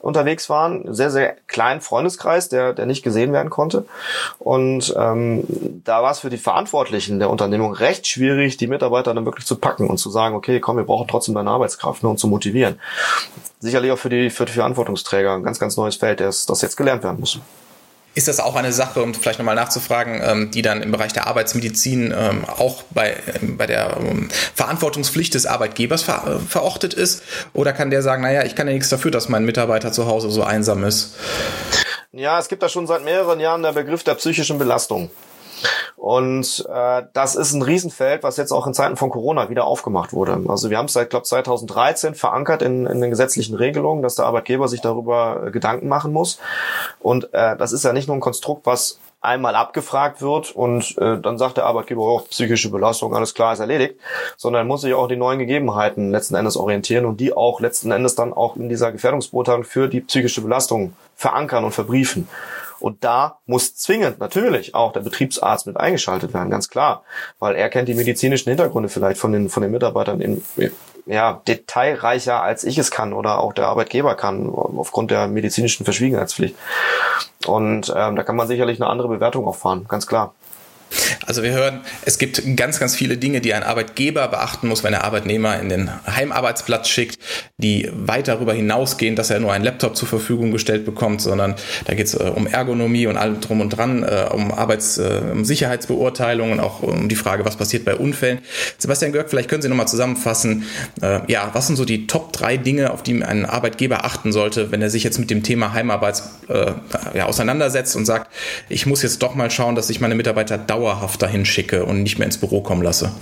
unterwegs 0.00 0.50
waren. 0.50 0.92
Sehr, 0.92 1.10
sehr 1.10 1.36
kleinen 1.46 1.80
Freundeskreis, 1.80 2.48
der, 2.48 2.72
der 2.72 2.86
nicht 2.86 3.02
gesehen 3.02 3.32
werden 3.32 3.48
konnte. 3.48 3.84
Und 4.40 4.92
ähm, 4.98 5.44
da 5.84 6.02
war 6.02 6.10
es 6.10 6.20
für 6.20 6.30
die 6.30 6.36
Verantwortlichen 6.36 7.20
der 7.20 7.30
Unternehmung 7.30 7.72
recht 7.72 8.06
schwierig, 8.06 8.56
die 8.56 8.66
Mitarbeiter 8.66 9.14
dann 9.14 9.24
wirklich 9.24 9.46
zu 9.46 9.56
packen 9.56 9.88
und 9.88 9.98
zu 9.98 10.10
sagen, 10.10 10.34
okay, 10.34 10.58
komm, 10.58 10.78
wir 10.78 10.84
brauchen 10.84 11.06
trotzdem 11.08 11.34
deine 11.36 11.50
Arbeitskraft 11.50 12.02
ne, 12.02 12.08
und 12.08 12.18
zu 12.18 12.26
motivieren. 12.26 12.80
Sicherlich 13.60 13.92
auch 13.92 13.98
für 13.98 14.10
die, 14.10 14.30
für 14.30 14.46
die 14.46 14.52
Verantwortungsträger 14.52 15.32
ein 15.34 15.44
ganz, 15.44 15.60
ganz 15.60 15.76
neues 15.76 15.96
Feld, 15.96 16.20
das, 16.20 16.46
das 16.46 16.62
jetzt 16.62 16.76
gelernt 16.76 17.04
werden 17.04 17.20
muss. 17.20 17.40
Ist 18.18 18.26
das 18.26 18.40
auch 18.40 18.56
eine 18.56 18.72
Sache, 18.72 19.00
um 19.00 19.14
vielleicht 19.14 19.38
nochmal 19.38 19.54
nachzufragen, 19.54 20.20
ähm, 20.24 20.50
die 20.50 20.60
dann 20.60 20.82
im 20.82 20.90
Bereich 20.90 21.12
der 21.12 21.28
Arbeitsmedizin 21.28 22.12
ähm, 22.18 22.44
auch 22.46 22.82
bei, 22.90 23.14
ähm, 23.40 23.56
bei 23.56 23.68
der 23.68 23.96
Verantwortungspflicht 24.56 25.34
des 25.34 25.46
Arbeitgebers 25.46 26.08
äh, 26.08 26.40
verortet 26.48 26.94
ist? 26.94 27.22
Oder 27.52 27.72
kann 27.72 27.90
der 27.90 28.02
sagen, 28.02 28.22
naja, 28.22 28.42
ich 28.42 28.56
kann 28.56 28.66
ja 28.66 28.72
nichts 28.72 28.88
dafür, 28.88 29.12
dass 29.12 29.28
mein 29.28 29.44
Mitarbeiter 29.44 29.92
zu 29.92 30.06
Hause 30.06 30.32
so 30.32 30.42
einsam 30.42 30.82
ist? 30.82 31.14
Ja, 32.10 32.40
es 32.40 32.48
gibt 32.48 32.60
da 32.64 32.68
schon 32.68 32.88
seit 32.88 33.04
mehreren 33.04 33.38
Jahren 33.38 33.62
der 33.62 33.70
Begriff 33.72 34.02
der 34.02 34.16
psychischen 34.16 34.58
Belastung. 34.58 35.10
Und 35.98 36.64
äh, 36.72 37.02
das 37.12 37.34
ist 37.34 37.52
ein 37.52 37.62
Riesenfeld, 37.62 38.22
was 38.22 38.36
jetzt 38.36 38.52
auch 38.52 38.68
in 38.68 38.72
Zeiten 38.72 38.96
von 38.96 39.10
Corona 39.10 39.50
wieder 39.50 39.66
aufgemacht 39.66 40.12
wurde. 40.12 40.40
Also 40.48 40.70
wir 40.70 40.78
haben 40.78 40.86
es 40.86 40.92
seit, 40.92 41.10
glaube 41.10 41.24
2013 41.24 42.14
verankert 42.14 42.62
in, 42.62 42.86
in 42.86 43.00
den 43.00 43.10
gesetzlichen 43.10 43.56
Regelungen, 43.56 44.02
dass 44.02 44.14
der 44.14 44.26
Arbeitgeber 44.26 44.68
sich 44.68 44.80
darüber 44.80 45.46
äh, 45.46 45.50
Gedanken 45.50 45.88
machen 45.88 46.12
muss. 46.12 46.38
Und 47.00 47.34
äh, 47.34 47.56
das 47.56 47.72
ist 47.72 47.84
ja 47.84 47.92
nicht 47.92 48.06
nur 48.06 48.16
ein 48.16 48.20
Konstrukt, 48.20 48.64
was 48.64 49.00
einmal 49.20 49.56
abgefragt 49.56 50.22
wird 50.22 50.52
und 50.52 50.96
äh, 50.98 51.18
dann 51.20 51.38
sagt 51.38 51.56
der 51.56 51.66
Arbeitgeber, 51.66 52.02
oh, 52.02 52.20
psychische 52.30 52.70
Belastung, 52.70 53.12
alles 53.14 53.34
klar, 53.34 53.52
ist 53.52 53.58
erledigt, 53.58 53.96
sondern 54.36 54.68
muss 54.68 54.82
sich 54.82 54.94
auch 54.94 55.08
die 55.08 55.16
neuen 55.16 55.40
Gegebenheiten 55.40 56.12
letzten 56.12 56.36
Endes 56.36 56.56
orientieren 56.56 57.04
und 57.04 57.18
die 57.18 57.36
auch 57.36 57.60
letzten 57.60 57.90
Endes 57.90 58.14
dann 58.14 58.32
auch 58.32 58.54
in 58.54 58.68
dieser 58.68 58.92
Gefährdungsbeurteilung 58.92 59.64
für 59.64 59.88
die 59.88 60.02
psychische 60.02 60.40
Belastung 60.40 60.92
verankern 61.16 61.64
und 61.64 61.72
verbriefen. 61.72 62.28
Und 62.80 63.04
da 63.04 63.38
muss 63.46 63.74
zwingend 63.76 64.20
natürlich 64.20 64.74
auch 64.74 64.92
der 64.92 65.00
Betriebsarzt 65.00 65.66
mit 65.66 65.76
eingeschaltet 65.76 66.32
werden, 66.32 66.50
ganz 66.50 66.68
klar, 66.68 67.02
weil 67.38 67.56
er 67.56 67.68
kennt 67.68 67.88
die 67.88 67.94
medizinischen 67.94 68.50
Hintergründe 68.50 68.88
vielleicht 68.88 69.18
von 69.18 69.32
den, 69.32 69.48
von 69.48 69.62
den 69.62 69.72
Mitarbeitern 69.72 70.20
in, 70.20 70.42
ja, 71.06 71.40
detailreicher 71.48 72.42
als 72.42 72.64
ich 72.64 72.78
es 72.78 72.90
kann 72.90 73.12
oder 73.12 73.38
auch 73.38 73.52
der 73.52 73.66
Arbeitgeber 73.66 74.14
kann, 74.14 74.48
aufgrund 74.48 75.10
der 75.10 75.26
medizinischen 75.26 75.84
Verschwiegenheitspflicht. 75.84 76.54
Und 77.46 77.92
ähm, 77.96 78.16
da 78.16 78.22
kann 78.22 78.36
man 78.36 78.46
sicherlich 78.46 78.80
eine 78.80 78.90
andere 78.90 79.08
Bewertung 79.08 79.46
auch 79.46 79.56
fahren, 79.56 79.86
ganz 79.88 80.06
klar. 80.06 80.34
Also 81.26 81.42
wir 81.42 81.52
hören, 81.52 81.80
es 82.04 82.18
gibt 82.18 82.42
ganz, 82.56 82.78
ganz 82.78 82.94
viele 82.94 83.16
Dinge, 83.16 83.40
die 83.40 83.52
ein 83.54 83.62
Arbeitgeber 83.62 84.28
beachten 84.28 84.68
muss, 84.68 84.84
wenn 84.84 84.94
er 84.94 85.04
Arbeitnehmer 85.04 85.60
in 85.60 85.68
den 85.68 85.90
Heimarbeitsplatz 86.06 86.88
schickt, 86.88 87.18
die 87.58 87.90
weit 87.92 88.28
darüber 88.28 88.54
hinausgehen, 88.54 89.16
dass 89.16 89.30
er 89.30 89.40
nur 89.40 89.52
einen 89.52 89.64
Laptop 89.64 89.96
zur 89.96 90.08
Verfügung 90.08 90.52
gestellt 90.52 90.84
bekommt, 90.84 91.20
sondern 91.20 91.54
da 91.86 91.94
geht 91.94 92.06
es 92.06 92.14
äh, 92.14 92.32
um 92.34 92.46
Ergonomie 92.46 93.06
und 93.06 93.16
allem 93.16 93.40
drum 93.40 93.60
und 93.60 93.70
dran, 93.70 94.02
äh, 94.02 94.26
um 94.32 94.52
Arbeits-, 94.52 94.98
äh, 94.98 95.20
um 95.32 95.44
Sicherheitsbeurteilung 95.44 96.52
und 96.52 96.60
auch 96.60 96.82
um 96.82 97.08
die 97.08 97.16
Frage, 97.16 97.44
was 97.44 97.56
passiert 97.56 97.84
bei 97.84 97.94
Unfällen. 97.94 98.38
Sebastian 98.78 99.12
Görg, 99.12 99.30
vielleicht 99.30 99.48
können 99.48 99.62
Sie 99.62 99.68
nochmal 99.68 99.88
zusammenfassen, 99.88 100.64
ja, 101.00 101.50
was 101.52 101.66
sind 101.66 101.76
so 101.76 101.84
die 101.84 102.06
Top 102.06 102.32
drei 102.32 102.56
Dinge, 102.56 102.90
auf 102.90 103.02
die 103.02 103.22
ein 103.22 103.44
Arbeitgeber 103.44 104.04
achten 104.04 104.32
sollte, 104.32 104.70
wenn 104.72 104.82
er 104.82 104.90
sich 104.90 105.04
jetzt 105.04 105.18
mit 105.18 105.30
dem 105.30 105.42
Thema 105.42 105.72
Heimarbeit 105.72 106.22
äh, 106.48 106.72
ja, 107.14 107.26
auseinandersetzt 107.26 107.96
und 107.96 108.04
sagt, 108.04 108.32
ich 108.68 108.86
muss 108.86 109.02
jetzt 109.02 109.22
doch 109.22 109.34
mal 109.34 109.50
schauen, 109.50 109.74
dass 109.74 109.90
ich 109.90 110.00
meine 110.00 110.14
Mitarbeiter 110.14 110.58
dauerhaft 110.58 110.77
dauerhaft 110.78 111.20
dahin 111.22 111.44
schicke 111.44 111.84
und 111.84 112.02
nicht 112.02 112.18
mehr 112.18 112.26
ins 112.26 112.38
Büro 112.38 112.60
kommen 112.60 112.82
lasse? 112.82 113.12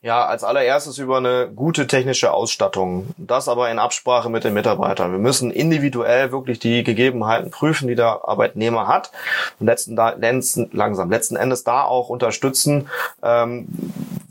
Ja, 0.00 0.24
als 0.24 0.44
allererstes 0.44 0.98
über 0.98 1.16
eine 1.18 1.50
gute 1.54 1.86
technische 1.88 2.32
Ausstattung. 2.32 3.08
Das 3.18 3.48
aber 3.48 3.70
in 3.70 3.78
Absprache 3.78 4.30
mit 4.30 4.44
den 4.44 4.54
Mitarbeitern. 4.54 5.10
Wir 5.10 5.18
müssen 5.18 5.50
individuell 5.50 6.30
wirklich 6.30 6.60
die 6.60 6.84
Gegebenheiten 6.84 7.50
prüfen, 7.50 7.88
die 7.88 7.96
der 7.96 8.20
Arbeitnehmer 8.26 8.86
hat 8.86 9.10
und 9.58 9.66
letzten, 9.66 9.96
letzten 9.96 10.70
langsam 10.72 11.10
letzten 11.10 11.36
Endes 11.36 11.64
da 11.64 11.82
auch 11.82 12.08
unterstützen, 12.08 12.88
ähm, 13.22 13.66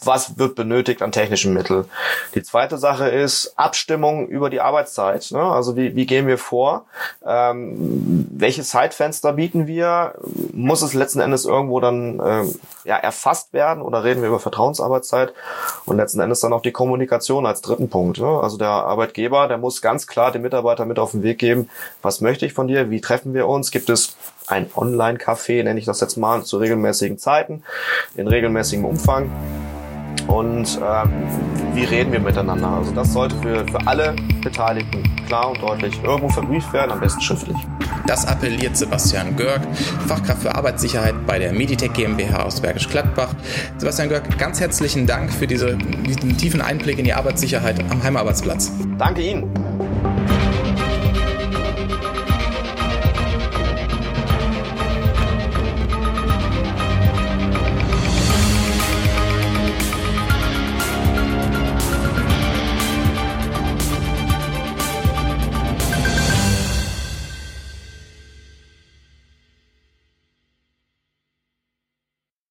was 0.04 0.38
wird 0.38 0.56
benötigt 0.56 1.02
an 1.02 1.12
technischen 1.12 1.54
Mitteln. 1.54 1.86
Die 2.36 2.44
zweite 2.44 2.78
Sache 2.78 3.10
ist 3.10 3.54
Abstimmung 3.56 4.28
über 4.28 4.50
die 4.50 4.62
Arbeitszeit. 4.62 5.32
Ne? 5.32 5.42
Also 5.42 5.76
wie, 5.76 5.96
wie 5.96 6.06
gehen 6.06 6.28
wir 6.28 6.38
vor? 6.38 6.86
Ähm, 7.26 8.28
welche 8.32 8.64
Zeitfenster 8.64 9.34
bieten 9.34 9.66
wir? 9.66 10.14
Muss 10.54 10.84
es 10.84 10.94
letzten 10.94 11.20
Endes 11.20 11.46
irgendwo 11.46 11.80
dann 11.80 12.22
ähm, 12.24 12.56
ja, 12.84 12.98
erfasst 12.98 13.54
werden 13.54 13.82
oder 13.82 14.04
reden 14.04 14.22
wir 14.22 14.30
über 14.30 14.40
Vertrauensarbeitszeit? 14.40 15.34
Und 15.86 15.98
letzten 15.98 16.20
Endes 16.20 16.42
dann 16.42 16.54
auch 16.54 16.62
die 16.62 16.72
Kommunikation 16.72 17.48
als 17.48 17.62
dritten 17.62 17.90
Punkt. 17.90 18.20
Ne? 18.20 18.28
Also 18.28 18.58
der 18.58 18.70
Arbeitgeber, 18.70 19.48
der 19.48 19.58
muss 19.58 19.82
ganz 19.82 20.06
klar 20.06 20.32
dem 20.32 20.44
Mitarbeiter 20.44 20.86
mit 20.86 21.00
auf 21.00 21.12
den 21.12 21.24
Weg 21.24 21.40
geben, 21.40 21.70
was 22.04 22.22
möchte 22.22 22.46
ich 22.46 22.54
von 22.54 22.68
dir, 22.68 22.92
wie 22.92 23.02
treffen 23.02 23.34
wir 23.34 23.48
uns, 23.48 23.72
gibt 23.72 23.90
es 23.90 24.16
ein 24.46 24.70
Online-Café, 24.76 25.64
nenne 25.64 25.80
ich 25.80 25.86
das 25.86 26.00
jetzt 26.02 26.18
mal, 26.18 26.44
zu 26.44 26.58
regelmäßigen 26.58 27.18
Zeiten, 27.18 27.64
in 28.16 28.28
regelmäßigem 28.28 28.86
Umfang 28.86 29.30
und 30.28 30.80
ähm, 30.82 31.10
wie 31.74 31.84
reden 31.84 32.12
wir 32.12 32.20
miteinander. 32.20 32.68
Also 32.68 32.92
das 32.92 33.14
sollte 33.14 33.36
für, 33.38 33.66
für 33.68 33.88
alle 33.88 34.16
Beteiligten 34.42 35.04
klar 35.28 35.50
und 35.50 35.62
deutlich 35.62 35.94
irgendwo 36.04 36.30
verbrieft 36.30 36.72
werden, 36.74 36.92
am 36.92 37.00
besten 37.00 37.22
schriftlich. 37.22 37.58
Das 38.08 38.26
appelliert 38.26 38.78
Sebastian 38.78 39.36
Görg, 39.36 39.62
Fachkraft 40.08 40.42
für 40.42 40.56
Arbeitssicherheit 40.56 41.16
bei 41.26 41.40
der 41.40 41.52
Meditech 41.52 41.94
GmbH 41.94 42.44
aus 42.44 42.62
Bergisch 42.62 42.88
Gladbach. 42.90 43.30
Sebastian 43.78 44.10
Görg, 44.10 44.38
ganz 44.38 44.60
herzlichen 44.60 45.06
Dank 45.06 45.32
für 45.32 45.48
diese, 45.48 45.76
diesen 45.76 46.38
tiefen 46.38 46.62
Einblick 46.62 47.00
in 47.00 47.06
die 47.06 47.14
Arbeitssicherheit 47.14 47.80
am 47.92 48.02
Heimarbeitsplatz. 48.02 48.72
Danke 48.98 49.22
Ihnen. 49.22 49.67